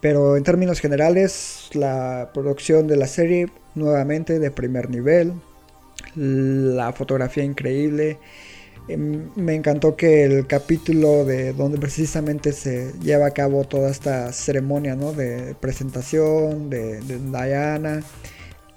[0.00, 5.32] Pero en términos generales, la producción de la serie nuevamente de primer nivel.
[6.14, 8.18] La fotografía increíble.
[8.88, 14.32] Em, Me encantó que el capítulo de donde precisamente se lleva a cabo toda esta
[14.32, 15.12] ceremonia ¿no?
[15.12, 18.02] de presentación de Diana,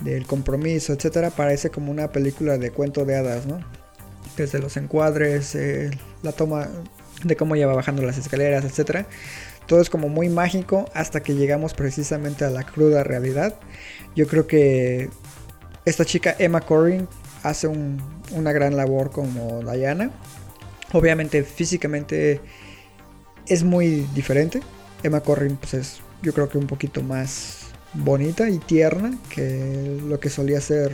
[0.02, 3.60] del compromiso, etcétera, parece como una película de cuento de hadas, ¿no?
[4.38, 5.92] Desde los encuadres, eh,
[6.24, 6.70] la toma,
[7.24, 9.06] de cómo ella va bajando las escaleras, etc.
[9.68, 13.56] Todo es como muy mágico hasta que llegamos precisamente a la cruda realidad.
[14.16, 15.10] Yo creo que
[15.86, 17.08] esta chica Emma Corrin
[17.44, 20.12] hace una gran labor como Diana.
[20.94, 22.42] Obviamente físicamente
[23.48, 24.62] es muy diferente.
[25.04, 27.59] Emma Corrin pues es yo creo que un poquito más
[27.94, 30.92] bonita y tierna que lo que solía ser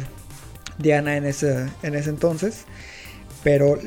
[0.78, 2.66] Diana en ese, en ese entonces.
[3.44, 3.80] Pero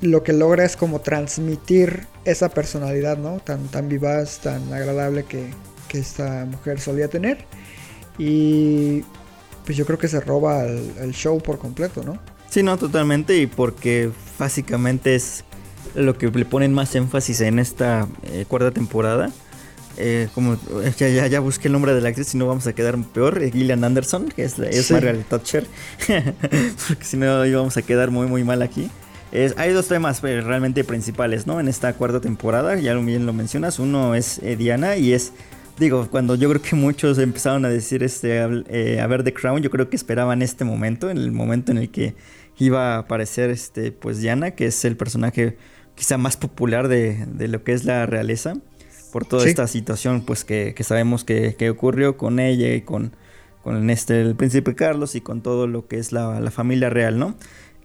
[0.00, 3.40] lo que logra es como transmitir esa personalidad, ¿no?
[3.40, 5.50] Tan, tan vivaz, tan agradable que,
[5.88, 7.44] que esta mujer solía tener.
[8.18, 9.04] Y
[9.64, 12.18] pues yo creo que se roba el, show por completo, ¿no?
[12.50, 13.36] Sí, no, totalmente.
[13.38, 15.44] Y porque básicamente es
[15.94, 19.30] lo que le ponen más énfasis en esta eh, cuarta temporada.
[20.04, 20.58] Eh, como
[20.98, 23.42] ya, ya, ya, busqué el nombre de la actriz, si no vamos a quedar peor.
[23.42, 25.66] Eh, Gillian Anderson, que es, es Margaret Thatcher.
[26.88, 28.90] porque si no íbamos a quedar muy, muy mal aquí
[29.56, 31.58] hay dos temas pues, realmente principales, ¿no?
[31.58, 33.78] En esta cuarta temporada, ya bien lo mencionas.
[33.78, 35.32] Uno es eh, Diana y es,
[35.78, 39.62] digo, cuando yo creo que muchos empezaron a decir, este, eh, a ver The Crown,
[39.62, 42.14] yo creo que esperaban este momento, en el momento en el que
[42.58, 45.56] iba a aparecer, este, pues Diana, que es el personaje
[45.94, 48.54] quizá más popular de, lo que es la realeza,
[49.12, 53.12] por toda esta situación, pues que, sabemos que, ocurrió con ella y con,
[53.62, 57.18] con este, el príncipe Carlos y con todo lo que es la, la familia real,
[57.18, 57.36] ¿no?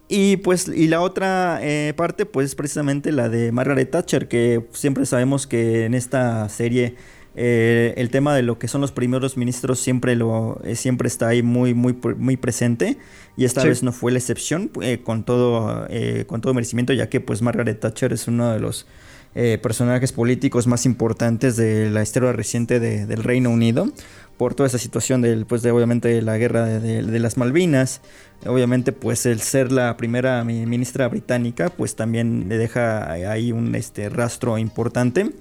[0.09, 4.65] Y pues, y la otra eh, parte, pues, es precisamente la de Margaret Thatcher, que
[4.71, 6.95] siempre sabemos que en esta serie
[7.36, 11.28] eh, el tema de lo que son los primeros ministros siempre lo eh, siempre está
[11.28, 12.97] ahí muy, muy, muy presente.
[13.36, 14.71] Y esta vez no fue la excepción,
[15.03, 15.88] con todo,
[16.25, 18.88] con todo merecimiento, ya que pues Margaret Thatcher es uno de los
[19.34, 23.91] personajes políticos más importantes de la historia reciente del Reino Unido
[24.38, 28.01] por toda esa situación del, pues de obviamente la guerra de, las Malvinas.
[28.45, 34.09] Obviamente, pues el ser la primera ministra británica, pues también le deja ahí un este,
[34.09, 35.32] rastro importante.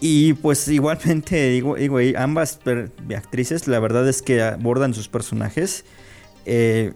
[0.00, 2.58] Y pues igualmente, digo, digo ambas
[3.16, 5.84] actrices, la verdad es que abordan sus personajes.
[6.46, 6.92] Eh,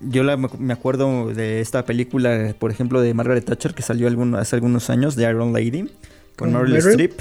[0.00, 0.24] yo
[0.58, 5.16] me acuerdo de esta película, por ejemplo, de Margaret Thatcher que salió hace algunos años,
[5.16, 5.90] de Iron Lady
[6.36, 7.20] con Meryl Streep.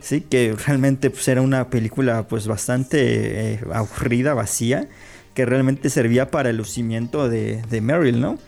[0.00, 0.20] Sí.
[0.20, 4.88] que realmente pues, era una película pues bastante eh, aburrida, vacía,
[5.34, 8.38] que realmente servía para el lucimiento de, de Meryl, ¿no?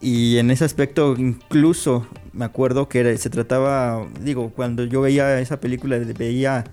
[0.00, 5.60] Y en ese aspecto incluso me acuerdo que se trataba, digo, cuando yo veía esa
[5.60, 6.64] película veía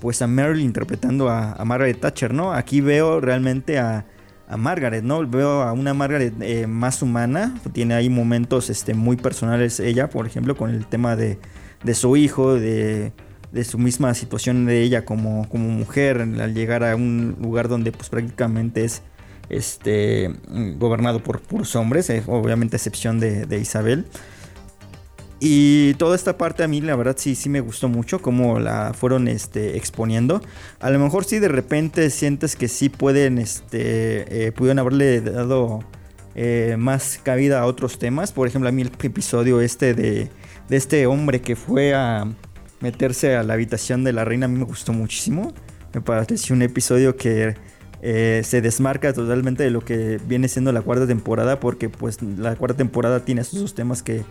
[0.00, 2.52] pues a Meryl interpretando a, Margaret Thatcher, ¿no?
[2.52, 4.04] Aquí veo realmente a,
[4.52, 5.26] a Margaret, ¿no?
[5.26, 10.26] Veo a una Margaret eh, más humana, tiene ahí momentos este, muy personales ella, por
[10.26, 11.38] ejemplo, con el tema de,
[11.82, 13.12] de su hijo, de,
[13.64, 18.10] su misma situación de ella como, como mujer al llegar a un lugar donde pues
[18.10, 19.02] prácticamente es
[19.48, 20.30] este
[20.78, 24.06] gobernado por puros hombres, obviamente a excepción de, Isabel.
[25.44, 28.92] Y toda esta parte a mí la verdad sí, sí me gustó mucho cómo la
[28.94, 30.40] fueron este, exponiendo.
[30.78, 35.80] A lo mejor sí de repente sientes que sí pueden, este, eh, pudieron haberle dado
[36.36, 38.30] eh, más cabida a otros temas.
[38.30, 40.30] Por ejemplo, a mí el episodio este de
[40.68, 42.26] de este hombre que fue a
[42.80, 45.52] meterse a la habitación de la reina a mí me gustó muchísimo.
[45.92, 47.56] Me pareció un episodio que
[48.00, 52.56] eh, se desmarca totalmente de lo que viene siendo la cuarta temporada porque pues la
[52.56, 54.22] cuarta temporada tiene esos temas que,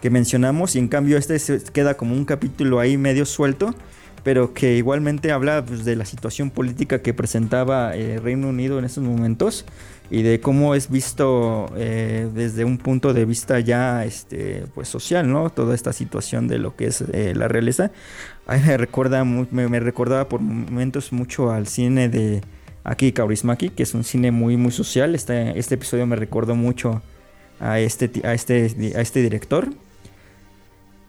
[0.00, 3.74] que mencionamos y en cambio este se queda como un capítulo ahí medio suelto
[4.26, 8.84] pero que igualmente habla pues, de la situación política que presentaba eh, Reino Unido en
[8.84, 9.64] esos momentos
[10.10, 15.30] y de cómo es visto eh, desde un punto de vista ya este pues social
[15.30, 17.92] no toda esta situación de lo que es eh, la realeza.
[18.48, 22.40] A me recuerda me, recordaba por momentos mucho al cine de
[22.82, 25.14] Aki Kaurismaki que es un cine muy muy social.
[25.14, 27.00] Este, este episodio me recordó mucho
[27.60, 29.68] a este a este a este director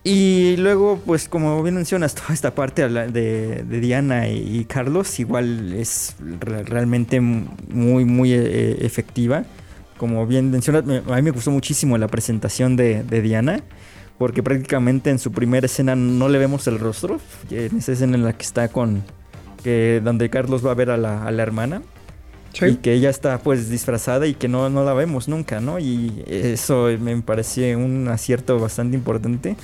[0.09, 6.15] y luego, pues como bien mencionas, toda esta parte de, Diana y, Carlos igual es
[6.39, 9.43] realmente muy, muy eh, efectiva.
[9.97, 13.59] Como bien mencionas, a mí me gustó muchísimo la presentación de, Diana,
[14.17, 17.19] porque prácticamente en su primera escena no le vemos el rostro,
[17.51, 19.03] en esa escena en la que está con,
[19.61, 21.81] que donde Carlos va a ver a la, hermana.
[22.61, 25.79] Y que ella está pues disfrazada y que no, no la vemos nunca, ¿no?
[25.79, 29.57] Y eso me parece un acierto bastante importante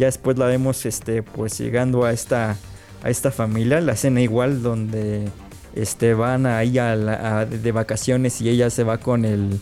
[0.00, 2.56] ya después la vemos este, pues llegando a esta,
[3.02, 5.28] a esta familia, la escena igual donde
[5.74, 9.60] este, van ahí a de vacaciones y ella se va con el,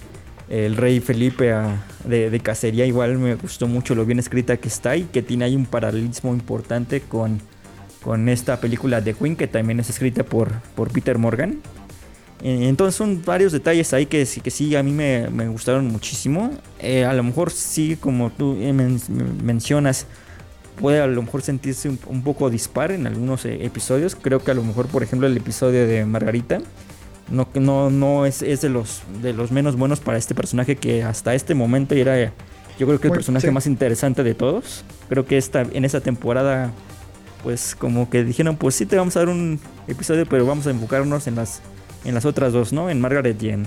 [0.48, 1.52] el rey Felipe
[2.04, 2.86] de, cacería.
[2.86, 6.32] Igual me gustó mucho lo bien escrita que está y que tiene ahí un paralelismo
[6.32, 7.40] importante con,
[8.00, 11.60] con esta película de Queen que también es escrita por, por Peter Morgan.
[12.40, 16.52] Entonces son varios detalles ahí que, que sí a mí me, gustaron muchísimo.
[16.78, 20.06] Eh, a lo mejor sí, como tú eh, mencionas,
[20.80, 24.14] puede a lo mejor sentirse un, un poco dispar en algunos eh, episodios.
[24.14, 26.60] Creo que a lo mejor, por ejemplo, el episodio de Margarita
[27.30, 31.02] no, no, no es, es de, los, de los menos buenos para este personaje que
[31.02, 32.32] hasta este momento era,
[32.78, 33.52] yo creo que el personaje sí.
[33.52, 34.84] más interesante de todos.
[35.08, 36.72] Creo que esta, en esta temporada,
[37.42, 40.70] pues como que dijeron, pues sí te vamos a dar un episodio, pero vamos a
[40.70, 41.60] enfocarnos en las,
[42.04, 42.88] en las otras dos, ¿no?
[42.90, 43.66] En Margaret y en,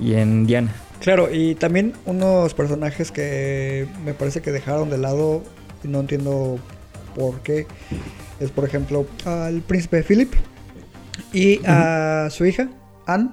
[0.00, 0.74] y en Diana.
[1.00, 5.44] Claro, y también unos personajes que me parece que dejaron de lado
[5.82, 6.58] no entiendo
[7.14, 7.66] por qué.
[8.40, 10.32] Es por ejemplo al príncipe Philip
[11.32, 12.70] y a su hija,
[13.06, 13.30] Anne,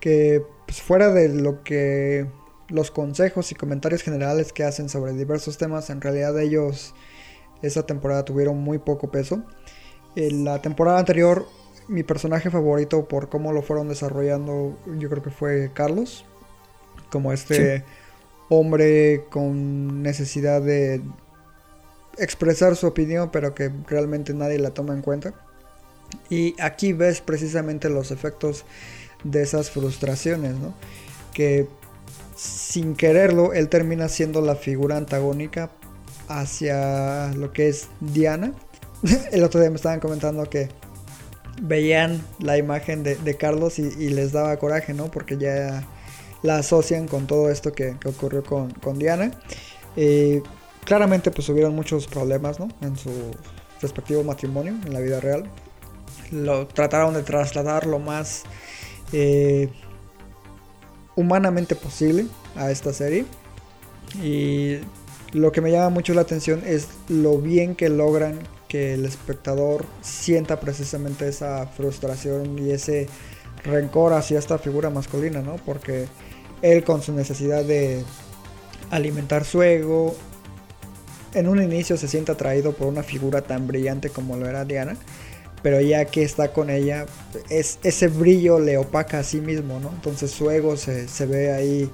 [0.00, 2.26] que pues, fuera de lo que
[2.68, 6.94] los consejos y comentarios generales que hacen sobre diversos temas, en realidad ellos
[7.62, 9.44] esa temporada tuvieron muy poco peso.
[10.16, 11.46] En la temporada anterior,
[11.88, 16.24] mi personaje favorito por cómo lo fueron desarrollando, yo creo que fue Carlos,
[17.10, 17.84] como este
[18.48, 21.00] hombre con necesidad de
[22.18, 25.34] expresar su opinión, pero que realmente nadie la toma en cuenta.
[26.30, 28.64] Y aquí ves precisamente los efectos
[29.24, 30.74] de esas frustraciones, ¿no?
[31.34, 31.68] Que
[32.36, 35.70] sin quererlo, él termina siendo la figura antagónica
[36.28, 38.52] hacia lo que es Diana.
[39.32, 40.68] El otro día me estaban comentando que
[41.62, 45.10] veían la imagen de, Carlos y, y les daba coraje, ¿no?
[45.10, 45.86] Porque ya
[46.42, 49.32] la asocian con todo esto que, que ocurrió con, con Diana.
[49.96, 50.42] Eh,
[50.86, 52.68] claramente pues hubieron muchos problemas, ¿no?
[52.80, 53.10] En su
[53.82, 55.50] respectivo matrimonio, en la vida real.
[56.30, 58.44] Lo trataron de trasladar lo más
[59.12, 59.68] eh,
[61.16, 63.26] humanamente posible a esta serie.
[64.22, 64.78] Y
[65.32, 69.84] lo que me llama mucho la atención es lo bien que logran que el espectador
[70.00, 73.08] sienta precisamente esa frustración y ese
[73.64, 75.56] rencor hacia esta figura masculina, ¿no?
[75.56, 76.06] Porque
[76.62, 78.04] él con su necesidad de
[78.90, 80.16] alimentar su ego,
[81.34, 84.96] en un inicio se siente atraído por una figura tan brillante como lo era Diana,
[85.62, 87.06] pero ya que está con ella,
[87.50, 89.80] es, ese brillo le opaca a sí mismo.
[89.94, 91.90] Entonces su ego se, se ve ahí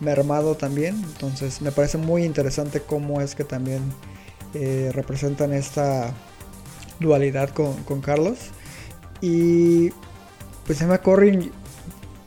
[0.00, 3.82] mermado también, entonces me parece muy interesante cómo es que también
[4.52, 6.12] eh, representan esta
[7.00, 8.38] dualidad con, con Carlos.
[9.20, 9.90] Y
[10.66, 11.50] pues Emma Corrin,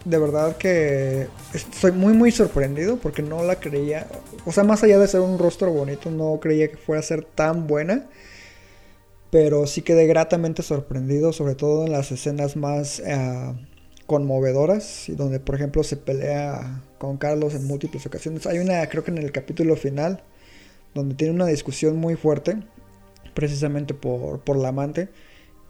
[0.08, 4.08] de verdad que estoy muy muy sorprendido porque no la creía.
[4.46, 7.26] O sea, más allá de ser un rostro bonito, no creía que fuera a ser
[7.26, 8.08] tan buena.
[9.30, 13.54] Pero sí quedé gratamente sorprendido, sobre todo en las escenas más eh,
[14.06, 18.48] conmovedoras, y donde por ejemplo se pelea con Carlos en múltiples ocasiones.
[18.48, 20.24] Hay una, creo que en el capítulo final,
[20.94, 22.58] donde tiene una discusión muy fuerte,
[23.34, 25.10] precisamente por, por la amante,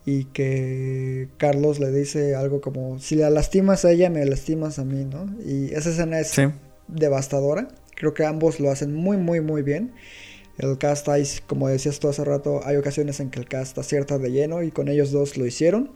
[0.10, 4.86] y que Carlos le dice algo como, si la lastimas a ella, me lastimas a
[4.86, 5.28] mí, ¿no?
[5.46, 6.44] Y esa escena es Sí.
[6.88, 9.92] devastadora, creo que ambos lo hacen muy, muy, muy bien.
[10.58, 14.18] El cast, hay, como decías tú hace rato, hay ocasiones en que el cast acierta
[14.18, 15.92] de lleno y con ellos dos lo hicieron.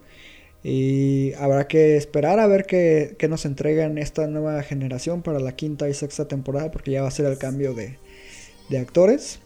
[0.61, 5.55] Y habrá que esperar a ver qué, qué nos entregan esta nueva generación para la
[5.55, 7.97] quinta y sexta temporada, porque ya va a ser el cambio de,
[8.69, 9.39] de actores.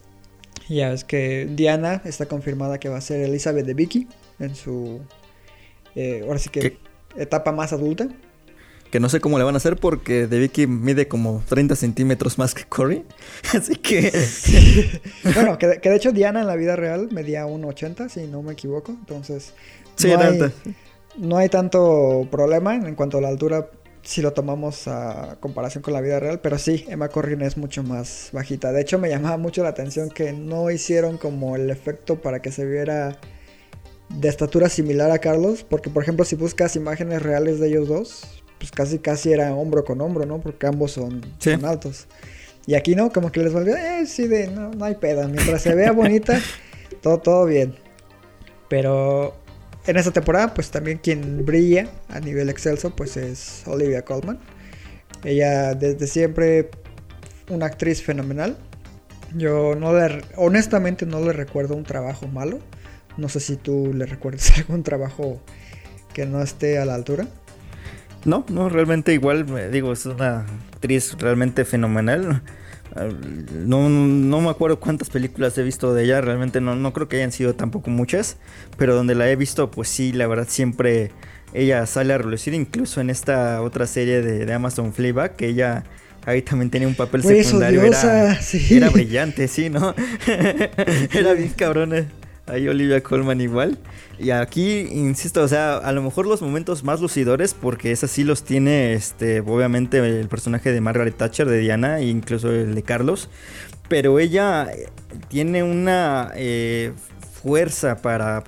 [0.68, 4.08] Ya ves que Diana está confirmada que va a ser Elizabeth de Vicky
[4.38, 5.00] en su.
[5.94, 6.78] eh, ahora sí que
[7.16, 8.08] etapa más adulta.
[8.90, 12.38] Que no sé cómo le van a hacer porque De Vicky mide como 30 centímetros
[12.38, 13.04] más que Corey.
[13.52, 14.12] Así que.
[15.34, 18.42] bueno, que, de- que de hecho Diana en la vida real medía 1,80, si no
[18.42, 18.92] me equivoco.
[18.92, 19.54] Entonces.
[19.96, 20.54] Sí, no, hay, tanto.
[21.18, 23.70] no hay tanto problema en cuanto a la altura
[24.02, 26.38] si lo tomamos a comparación con la vida real.
[26.40, 28.70] Pero sí, Emma Corrin es mucho más bajita.
[28.70, 32.52] De hecho, me llamaba mucho la atención que no hicieron como el efecto para que
[32.52, 33.18] se viera
[34.08, 35.64] de estatura similar a Carlos.
[35.68, 39.84] Porque, por ejemplo, si buscas imágenes reales de ellos dos, pues casi casi era hombro
[39.84, 40.40] con hombro, ¿no?
[40.40, 41.52] Porque ambos son, Sí.
[41.52, 42.06] son altos.
[42.66, 45.28] Y aquí no, como que les valió, eh, sí, de, no, no hay peda.
[45.28, 46.40] Mientras se vea bonita,
[47.02, 47.76] todo, todo bien.
[48.68, 49.36] Pero
[49.86, 54.38] en esta temporada, pues también quien brilla a nivel excelso, pues es Olivia Colman.
[55.22, 56.70] Ella desde siempre
[57.48, 58.56] una actriz fenomenal.
[59.36, 62.58] Yo no le, honestamente no le recuerdo un trabajo malo.
[63.16, 65.40] No sé si tú le recuerdas algún trabajo
[66.12, 67.26] que no esté a la altura.
[68.24, 72.42] No, no, realmente igual, digo, es una actriz realmente fenomenal.
[73.52, 77.16] No, no me acuerdo cuántas películas he visto de ella, realmente no, no creo que
[77.16, 78.38] hayan sido tampoco muchas,
[78.78, 81.12] pero donde la he visto, pues sí, la verdad siempre
[81.52, 85.84] ella sale a relucir, incluso en esta otra serie de, de Amazon Fleabag, que ella
[86.26, 88.76] ahí también tenía un papel Fue eso, secundario, era, sí.
[88.76, 89.94] era brillante, sí, ¿no?
[91.14, 92.06] era bien cabrona.
[92.46, 93.78] Ahí Olivia Colman igual.
[94.18, 98.22] Y aquí, insisto, o sea, a lo mejor los momentos más lucidores, porque es así
[98.22, 102.82] los tiene, este, obviamente, el personaje de Margaret Thatcher, de Diana, e incluso el de
[102.82, 103.28] Carlos.
[103.88, 104.88] Pero ella eh,
[105.28, 106.92] tiene una eh,
[107.42, 108.44] fuerza para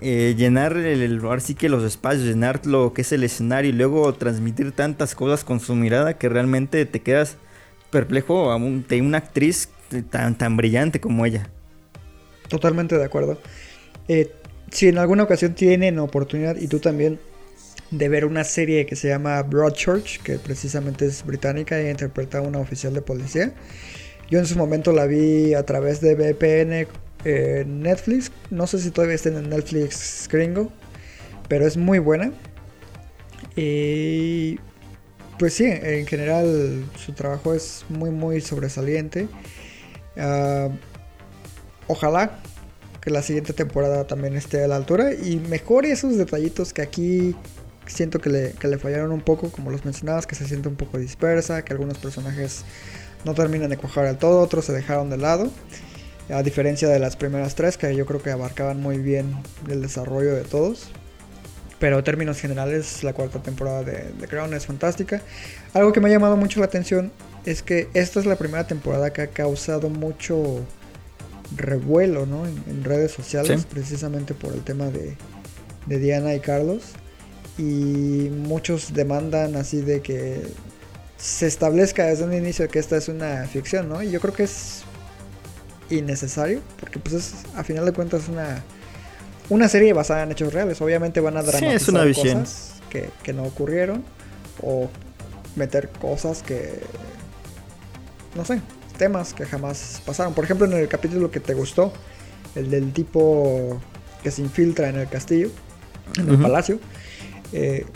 [0.00, 3.74] eh, llenar el, ahora sí que los espacios, llenar lo que es el escenario y
[3.74, 7.36] luego transmitir tantas cosas con su mirada que realmente te quedas
[7.90, 8.56] perplejo
[8.88, 9.70] de una actriz
[10.10, 11.50] tan, tan brillante como ella.
[12.48, 13.38] Totalmente de acuerdo.
[14.08, 14.32] Eh,
[14.70, 17.18] si en alguna ocasión tienen oportunidad, y tú también,
[17.90, 22.40] de ver una serie que se llama Broadchurch, que precisamente es británica y interpreta a
[22.42, 23.54] una oficial de policía.
[24.30, 26.86] Yo en su momento la vi a través de VPN
[27.24, 28.30] en Netflix.
[28.50, 30.70] No sé si todavía está en Netflix gringo,
[31.48, 32.32] pero es muy buena.
[33.56, 34.58] Y
[35.38, 39.28] pues sí, en general su trabajo es muy muy sobresaliente.
[40.16, 40.68] Ah,
[41.88, 42.38] ojalá
[43.00, 47.34] que la siguiente temporada también esté a la altura y mejore esos detallitos que aquí
[47.86, 50.76] siento que le, que le fallaron un poco, como los mencionabas, que se siente un
[50.76, 52.64] poco dispersa, que algunos personajes
[53.24, 55.50] no terminan de cuajar al todo, otros se dejaron de lado.
[56.30, 59.34] A diferencia de las primeras tres, que yo creo que abarcaban muy bien
[59.68, 60.90] el desarrollo de todos.
[61.78, 65.22] Pero en términos generales, la cuarta temporada de The Crown es fantástica.
[65.72, 67.12] Algo que me ha llamado mucho la atención
[67.46, 70.66] es que esta es la primera temporada que ha causado mucho
[71.56, 72.46] revuelo ¿no?
[72.46, 75.16] en, redes sociales, precisamente por el tema de,
[75.86, 76.82] de Diana y Carlos.
[77.56, 80.42] Y muchos demandan así de que
[81.16, 84.02] se establezca desde un inicio que esta es una ficción, ¿no?
[84.02, 84.82] Y yo creo que es
[85.90, 88.62] innecesario, porque pues es, a final de cuentas, una,
[89.48, 90.80] una serie basada en hechos reales.
[90.80, 94.04] Obviamente van a dramatizar cosas que, que no ocurrieron,
[94.62, 94.88] o
[95.56, 96.80] meter cosas que,
[98.36, 98.60] no sé,
[98.98, 100.34] temas que jamás pasaron.
[100.34, 101.92] Por ejemplo, en el capítulo que te gustó,
[102.54, 103.80] el del tipo
[104.22, 105.50] que se infiltra en el castillo,
[106.18, 106.78] en el palacio.
[107.52, 107.86] Eh,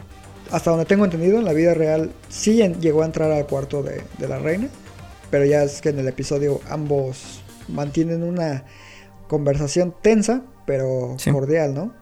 [0.50, 4.02] hasta donde tengo entendido, en la vida real sí llegó a entrar al cuarto de,
[4.26, 4.68] la reina,
[5.30, 8.64] pero ya es que en el episodio ambos mantienen una
[9.28, 11.94] conversación tensa, pero cordial, ¿no?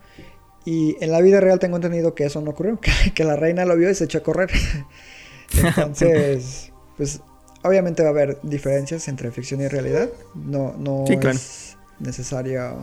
[0.64, 2.78] Y en la vida real tengo entendido que eso no ocurrió,
[3.14, 4.50] que, la reina lo vio y se echó a correr.
[5.76, 7.20] Entonces, pues
[7.62, 10.08] obviamente va a haber diferencias entre ficción y realidad.
[10.34, 12.76] No, no es necesario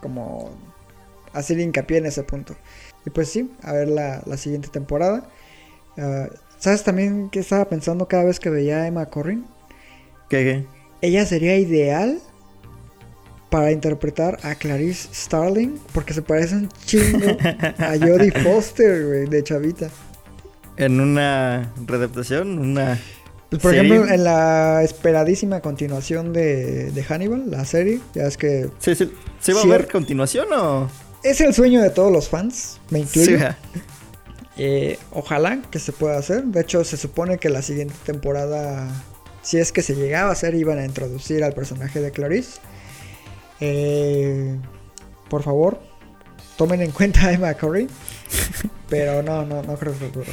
[0.00, 0.50] como
[1.32, 2.56] hacer hincapié en ese punto.
[3.06, 5.28] Y pues sí, a ver la, siguiente temporada.
[5.96, 6.28] Ah,
[6.58, 9.46] ¿Sabes también que estaba pensando cada vez que veía a Emma Corrin?
[10.28, 10.64] ¿Qué,
[11.00, 12.20] Ella sería ideal
[13.50, 17.36] para interpretar a Clarice Starling porque se parece un chingo
[17.78, 19.90] a Jodie Foster, güey, de chavita.
[20.76, 22.98] En una readaptación, una
[23.52, 28.70] pues, por ejemplo, en la esperadísima continuación de, Hannibal, la serie, ya es que...
[28.78, 29.12] Sí, sí.
[29.40, 30.88] ¿Se va a ver continuación o...?
[31.22, 33.38] Es el sueño de todos los fans, me incluyo.
[34.58, 36.44] Eh, ojalá que se pueda hacer.
[36.44, 38.86] De hecho, se supone que la siguiente temporada,
[39.40, 42.60] si es que se llegaba a hacer, iban a introducir al personaje de Clarice.
[43.60, 44.58] Eh,
[45.30, 45.80] por favor,
[46.58, 47.88] tomen en cuenta a Emma Corey.
[48.90, 50.32] Pero no, no, no creo que ocurra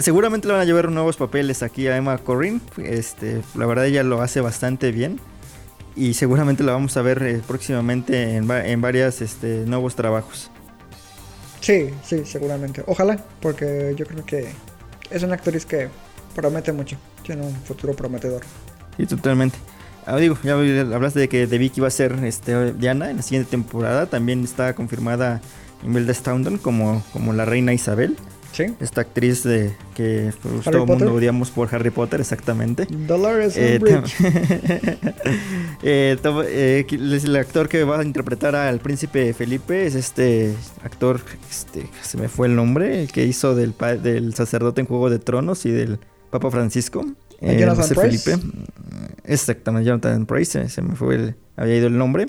[0.00, 2.60] seguramente le van a llevar nuevos papeles aquí a Emma Corrin.
[2.78, 5.20] Este, la verdad ella lo hace bastante bien.
[5.94, 10.50] Y seguramente la vamos a ver eh, próximamente en, en varios este, nuevos trabajos.
[11.60, 12.84] Sí, sí, seguramente.
[12.86, 14.48] Ojalá, porque yo creo que
[15.10, 15.88] es una actriz que
[16.34, 16.96] promete mucho.
[17.22, 18.42] Tiene un futuro prometedor.
[18.96, 19.56] Sí, totalmente.
[20.04, 23.22] Ah, digo, ya hablaste de que de Vicky va a ser este, Diana en la
[23.22, 24.06] siguiente temporada.
[24.06, 25.40] También está confirmada
[25.82, 28.16] Imelda Staunton como, como la reina Isabel.
[28.80, 32.86] Esta actriz de que pues, todo el mundo odiamos por Harry Potter, exactamente.
[32.90, 33.78] Dolores eh,
[35.82, 41.88] eh, eh el actor que va a interpretar al príncipe Felipe es este actor, este,
[42.02, 45.66] se me fue el nombre, el que hizo del, del sacerdote en Juego de Tronos
[45.66, 45.98] y del
[46.30, 47.04] Papa Francisco.
[47.40, 48.18] Jonathan Price.
[48.18, 48.46] Felipe.
[49.24, 52.28] Exactamente, Jonathan Price, se me fue el, había ido el nombre.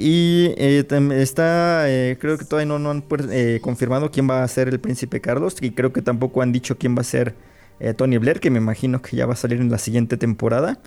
[0.00, 0.86] Y eh,
[1.16, 4.78] está, eh, creo que todavía no, no han eh, confirmado quién va a ser el
[4.78, 5.56] príncipe Carlos.
[5.60, 7.34] Y creo que tampoco han dicho quién va a ser
[7.96, 10.78] Tony Blair, que me imagino que ya va a salir en la siguiente temporada.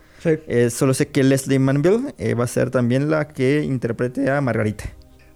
[0.70, 4.86] solo sé que Leslie Manville va a ser también la que interprete a Margarita.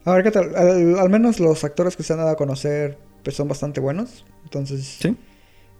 [0.06, 0.56] A ver qué tal.
[0.56, 4.26] Al, menos los actores que se han dado a conocer pues, son bastante buenos.
[4.44, 4.98] Entonces.
[5.02, 5.18] Sí.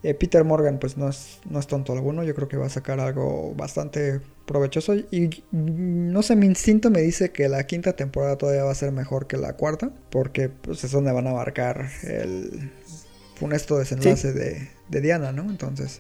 [0.02, 2.24] Peter Morgan, pues no es, no es tonto alguno.
[2.24, 4.96] Yo creo que va a sacar algo bastante provechoso.
[4.96, 8.92] Y no sé, mi instinto me dice que la quinta temporada todavía va a ser
[8.92, 9.92] mejor que la cuarta.
[10.12, 12.72] Porque pues, es donde van a abarcar el
[13.36, 15.50] funesto desenlace de, de, Diana, ¿no?
[15.50, 16.00] Entonces,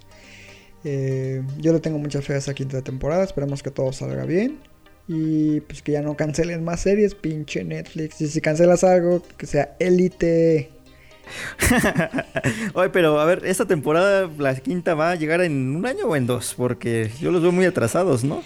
[0.84, 3.24] eh, yo le tengo mucha fe a esa quinta temporada.
[3.24, 4.60] Esperemos que todo salga bien.
[5.08, 8.22] Y pues que ya no cancelen más series, pinche Netflix.
[8.22, 10.75] Y si cancelas algo, que sea élite.
[12.74, 16.16] Oye, pero a ver, esta temporada, la quinta, va a llegar en un año o
[16.16, 18.44] en dos, porque yo los veo muy atrsados, ¿no?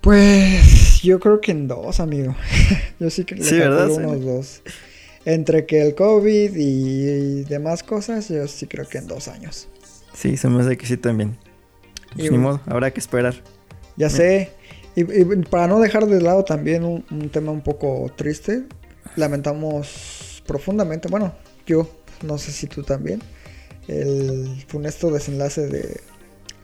[0.00, 2.34] Pues yo creo que en dos, amigo.
[3.00, 4.62] yo sí que le Sí, unos dos.
[5.24, 9.68] Entre que el COVID y demás cosas, yo sí creo que en dos años.
[10.12, 11.38] Sí, se me hace que sí también.
[12.14, 13.34] Pues Y ni modo, habrá que esperar.
[13.96, 14.50] Ya sé.
[14.96, 18.64] Y, y para no dejar de lado también un, un tema un poco triste,
[19.16, 21.32] lamentamos profundamente, bueno,
[21.66, 21.88] yo,
[22.22, 23.20] no sé si tú también,
[23.88, 26.00] el funesto desenlace de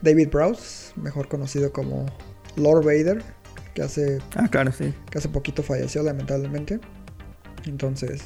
[0.01, 2.05] David Browse, mejor conocido como
[2.55, 3.21] Lord Vader,
[3.73, 4.93] que hace, Ah, claro, sí.
[5.11, 6.79] que hace poquito falleció lamentablemente.
[7.65, 8.21] Entonces,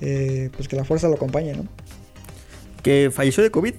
[0.00, 1.66] eh, pues que la fuerza lo acompañe, ¿no?
[2.82, 3.74] Que falleció de COVID.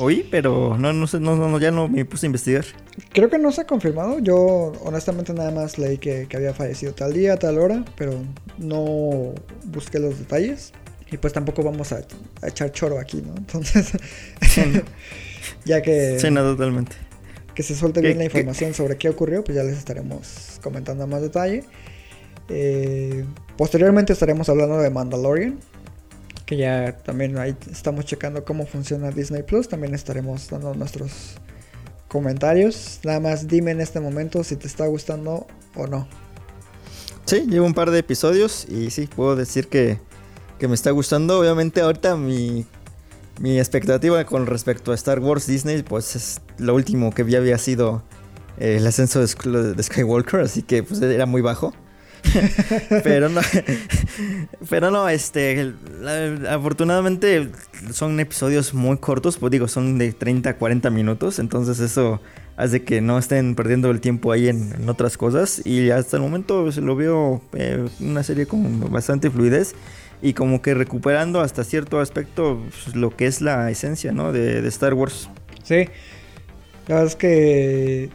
[0.00, 2.64] Oí, pero no, no sé, no, no, ya no me puse a investigar.
[3.12, 4.20] Creo que no se ha confirmado.
[4.20, 4.36] Yo
[4.84, 8.12] honestamente nada más leí que, que había fallecido tal día, tal hora, pero
[8.58, 9.34] no
[9.64, 10.72] busqué los detalles.
[11.10, 12.00] Y pues tampoco vamos a,
[12.42, 13.34] a echar choro aquí, ¿no?
[13.36, 13.92] Entonces,
[15.64, 16.96] ya que, Sí, no, totalmente.
[17.54, 20.58] que se suelte ¿Qué- bien la qué- información sobre qué ocurrió, pues ya les estaremos
[20.62, 21.64] comentando a más detalle.
[22.50, 23.24] Eh,
[23.56, 25.58] posteriormente estaremos hablando de Mandalorian,
[26.46, 29.68] que ya también ahí estamos checando cómo funciona Disney Plus.
[29.68, 31.34] También estaremos dando nuestros
[32.08, 33.00] comentarios.
[33.04, 36.08] Nada más dime en este momento si te está gustando o no.
[37.26, 39.98] Sí, llevo un par de episodios y sí, puedo decir que,
[40.58, 41.38] que me está gustando.
[41.40, 42.66] Obviamente ahorita mi,
[43.40, 47.58] mi expectativa con respecto a Star Wars Disney, pues es lo último que ya había
[47.58, 48.02] sido
[48.58, 51.72] eh, el ascenso de, Sk- de Skywalker, así que pues era muy bajo.
[53.04, 53.40] pero no,
[54.68, 55.72] pero no, este,
[56.50, 57.50] afortunadamente
[57.92, 62.20] son episodios muy cortos, pues digo, son de 30 a 40 minutos, entonces eso
[62.56, 66.22] hace que no estén perdiendo el tiempo ahí en, en otras cosas y hasta el
[66.22, 69.74] momento pues, lo veo eh, una serie con bastante fluidez
[70.22, 74.32] y como que recuperando hasta cierto aspecto pues, lo que es la esencia, ¿no?
[74.32, 75.28] De, de Star Wars.
[75.62, 75.88] Sí,
[76.86, 78.10] la verdad es que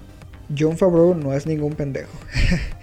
[0.58, 2.12] John Favreau no es ningún pendejo.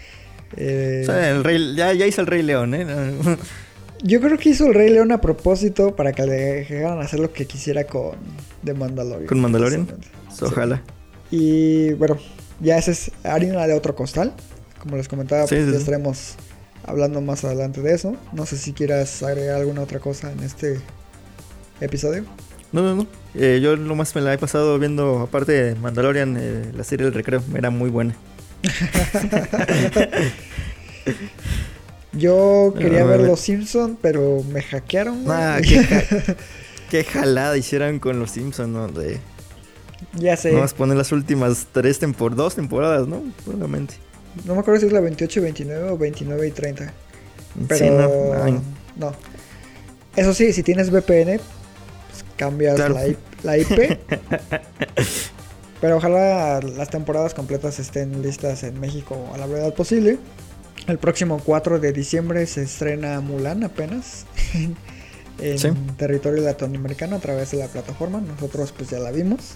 [0.57, 2.85] Eh, O sea, el rey, ya, ya hizo el Rey León, ¿eh?
[4.03, 7.33] Yo creo que hizo el Rey León a propósito para que le dejaran hacer lo
[7.33, 8.17] que quisiera con
[8.65, 9.29] The Mandalorian.
[9.29, 9.87] Con Mandalorian.
[9.87, 10.43] precisamente.
[10.43, 10.83] Ojalá.
[11.31, 12.19] Y bueno,
[12.59, 14.33] ya esa es harina de otro costal.
[14.81, 16.35] Como les comentaba, Sí, pues, sí, ya estaremos
[16.91, 18.15] hablando más adelante de eso.
[18.33, 20.79] No sé si quieras agregar alguna otra cosa en este
[21.81, 22.25] episodio.
[22.73, 23.07] No, no, no.
[23.35, 27.05] Eh, yo lo más me la he pasado viendo, aparte de Mandalorian, eh, la serie
[27.07, 27.43] del recreo.
[27.55, 28.15] Era muy buena.
[32.13, 33.21] Yo quería ver.
[33.21, 35.25] Los Simpson, pero me hackearon.
[35.29, 36.37] Ah, qué, ja-
[36.91, 38.89] qué jalada hicieron con los Simpsons, ¿no?
[38.89, 39.19] De
[40.15, 40.53] ya sé.
[40.53, 43.23] Vamos a poner las últimas tres temporadas, dos temporadas, ¿no?
[43.45, 43.95] Probablemente.
[44.45, 46.93] No me acuerdo si es la 28 y 29 o 29 y 30.
[47.69, 47.79] Pero
[48.47, 48.55] Sí,
[48.97, 49.13] no.
[50.17, 52.97] Eso sí, si tienes VPN, pues cambias Claro.
[53.43, 53.99] la, IP.
[55.81, 60.19] Pero ojalá las temporadas completas estén listas en México a la brevedad posible.
[60.87, 64.27] El próximo 4 de diciembre se estrena Mulan apenas
[65.39, 65.69] en Sí.
[65.97, 68.21] territorio latinoamericano a través de la plataforma.
[68.21, 69.55] Nosotros pues ya la vimos.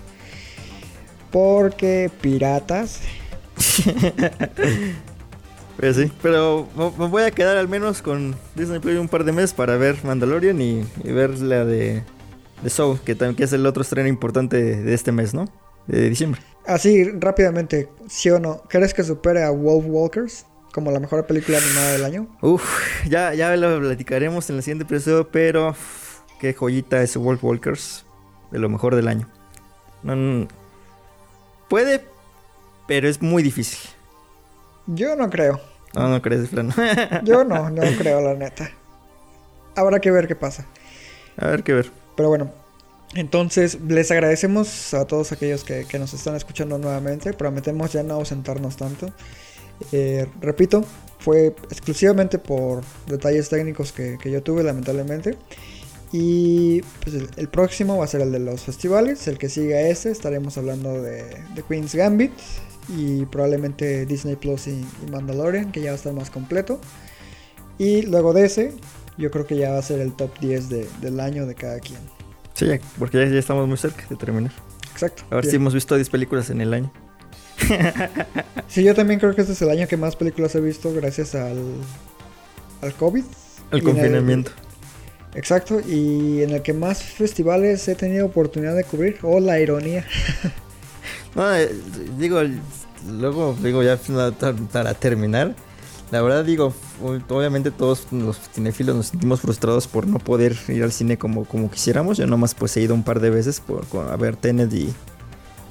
[1.30, 3.00] Porque piratas.
[5.76, 9.32] Pues sí, pero me voy a quedar al menos con Disney Plus un par de
[9.32, 12.04] meses para ver Mandalorian y, y ver la de,
[12.62, 15.46] de Soul, que también que es el otro estreno importante de, este mes, ¿no?
[15.86, 16.40] De diciembre.
[16.66, 18.62] Así rápidamente, ¿sí o no?
[18.68, 22.26] ¿Crees que supere a Wolf Walkers como la mejor película animada del año?
[22.40, 25.74] Uf, ya, ya lo platicaremos en el siguiente episodio, pero
[26.40, 28.06] qué joyita es Wolf Walkers,
[28.50, 29.28] de lo mejor del año.
[30.02, 30.48] No, no,
[31.68, 32.04] puede,
[32.86, 33.78] pero es muy difícil.
[34.86, 35.60] Yo no creo.
[35.94, 36.72] No, no crees, Fran.
[37.24, 38.70] Yo no, no creo la neta.
[39.76, 40.66] Habrá que ver qué pasa.
[41.36, 41.90] A ver qué ver.
[42.16, 42.52] Pero bueno,
[43.14, 47.32] entonces les agradecemos a todos aquellos que, que nos están escuchando nuevamente.
[47.32, 49.12] Prometemos ya no ausentarnos tanto.
[49.92, 50.84] Eh, repito,
[51.18, 55.36] fue exclusivamente por detalles técnicos que, que yo tuve lamentablemente.
[56.12, 59.26] Y pues el, el próximo va a ser el de los festivales.
[59.26, 61.24] El que sigue a ese estaremos hablando de,
[61.54, 62.32] de Queen's Gambit.
[62.88, 64.70] Y probablemente Disney Plus y,
[65.06, 66.80] y Mandalorian, que ya va a estar más completo.
[67.78, 68.72] Y luego de ese,
[69.18, 71.80] yo creo que ya va a ser el top 10 de- del año de cada
[71.80, 71.98] quien.
[72.54, 72.66] Sí,
[72.98, 74.52] porque ya, ya estamos muy cerca de terminar.
[74.92, 75.24] Exacto.
[75.30, 75.50] A ver Bien.
[75.50, 76.92] si hemos visto 10 películas en el año.
[78.68, 81.34] Sí, yo también creo que este es el año que más películas he visto gracias
[81.34, 81.58] al,
[82.82, 83.22] al COVID.
[83.70, 84.50] En confinamiento.
[85.34, 89.18] exacto, y en el que más festivales he tenido oportunidad de cubrir.
[89.22, 90.04] Oh, la ironía.
[91.34, 91.74] No, eh,
[92.18, 92.40] digo,
[93.08, 93.98] luego, digo, ya
[94.72, 95.54] para terminar,
[96.10, 96.72] la verdad digo,
[97.28, 101.70] obviamente todos los cinefilos nos sentimos frustrados por no poder ir al cine como, como
[101.70, 102.18] quisiéramos.
[102.18, 104.94] Yo nomás pues he ido un par de veces por, a ver Tenet y,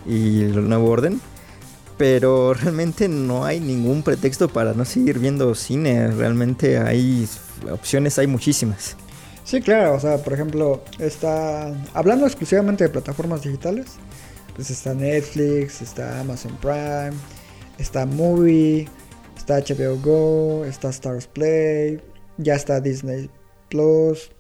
[0.06, 1.22] y el nuevo orden.
[1.98, 6.08] Pero realmente no hay ningún pretexto para no seguir viendo cine.
[6.08, 7.28] Realmente hay
[7.72, 8.98] opciones, hay muchísimas.
[9.46, 13.88] Sí, claro, o sea, por ejemplo, está hablando exclusivamente de plataformas digitales,
[14.56, 17.14] pues está Netflix, está Amazon Prime,
[17.78, 18.88] está Movie,
[19.36, 22.02] está HBO Go, está Stars Play,
[22.38, 23.30] ya está Disney
[23.70, 24.32] Plus.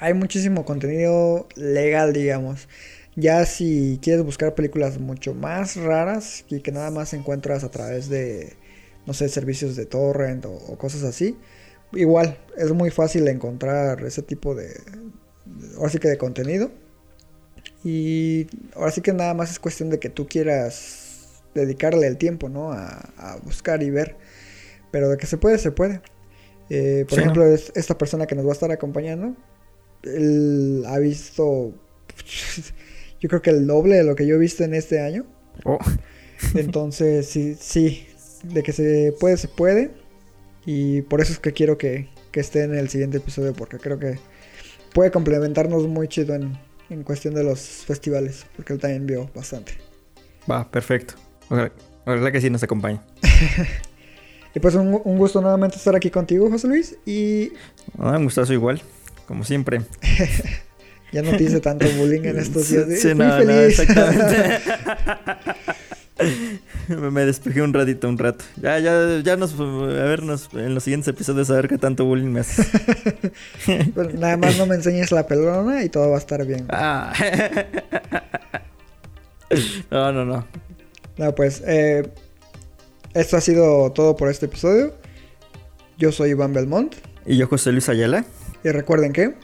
[0.00, 2.68] Hay muchísimo contenido legal, digamos.
[3.16, 8.08] Ya si quieres buscar películas mucho más raras y que nada más encuentras a través
[8.08, 8.54] de,
[9.06, 11.36] no sé, servicios de torrent o cosas así,
[11.92, 14.80] igual, es muy fácil encontrar ese tipo de,
[15.76, 16.70] ahora sí que de contenido.
[17.84, 22.48] Y ahora sí que nada más es cuestión de que tú quieras dedicarle el tiempo,
[22.48, 22.72] ¿no?
[22.72, 24.16] A, buscar y ver.
[24.90, 26.00] Pero de que se puede, se puede.
[26.70, 29.36] Eh, por ejemplo, esta persona que nos va a estar acompañando,
[30.02, 31.74] él ha visto,
[33.20, 35.26] yo creo que el doble de lo que yo he visto en este año.
[35.64, 35.78] Oh.
[36.54, 38.06] Entonces, sí, sí,
[38.44, 39.90] de que se puede, se puede.
[40.64, 44.18] Y por eso es que quiero que, esté en el siguiente episodio, porque creo que
[44.94, 46.56] puede complementarnos muy chido en,
[47.04, 49.72] cuestión de los festivales, porque él también vio bastante.
[50.50, 51.14] Va, perfecto.
[51.48, 53.00] Ojalá, que sí nos acompañe.
[54.54, 56.96] y pues un, gusto nuevamente estar aquí contigo, José Luis.
[57.06, 57.52] Y.
[57.98, 58.82] Ah, un gustazo igual,
[59.26, 59.82] como siempre.
[61.12, 62.86] ya no te hice tanto bullying en estos días.
[63.00, 63.14] Sí, ¿eh?
[63.14, 63.78] no, feliz.
[63.78, 64.60] exactamente.
[66.88, 68.44] me despejé un ratito, un rato.
[68.60, 72.28] Ya, ya, ya nos, a vernos en los siguientes episodios a ver qué tanto bullying
[72.28, 72.66] me haces.
[73.94, 76.66] Pues nada más no me enseñes la pelona y todo va a estar bien.
[76.68, 77.12] Ah.
[79.90, 80.46] no, no, no.
[81.16, 82.08] No, pues, eh,
[83.14, 84.94] esto ha sido todo por este episodio.
[85.98, 86.94] Yo soy Iván Belmont.
[87.26, 88.24] Y yo José Luis Ayala.
[88.64, 89.34] Y recuerden que...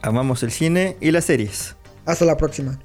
[0.00, 1.74] Amamos el cine y las series.
[2.06, 2.78] Hasta la próxima.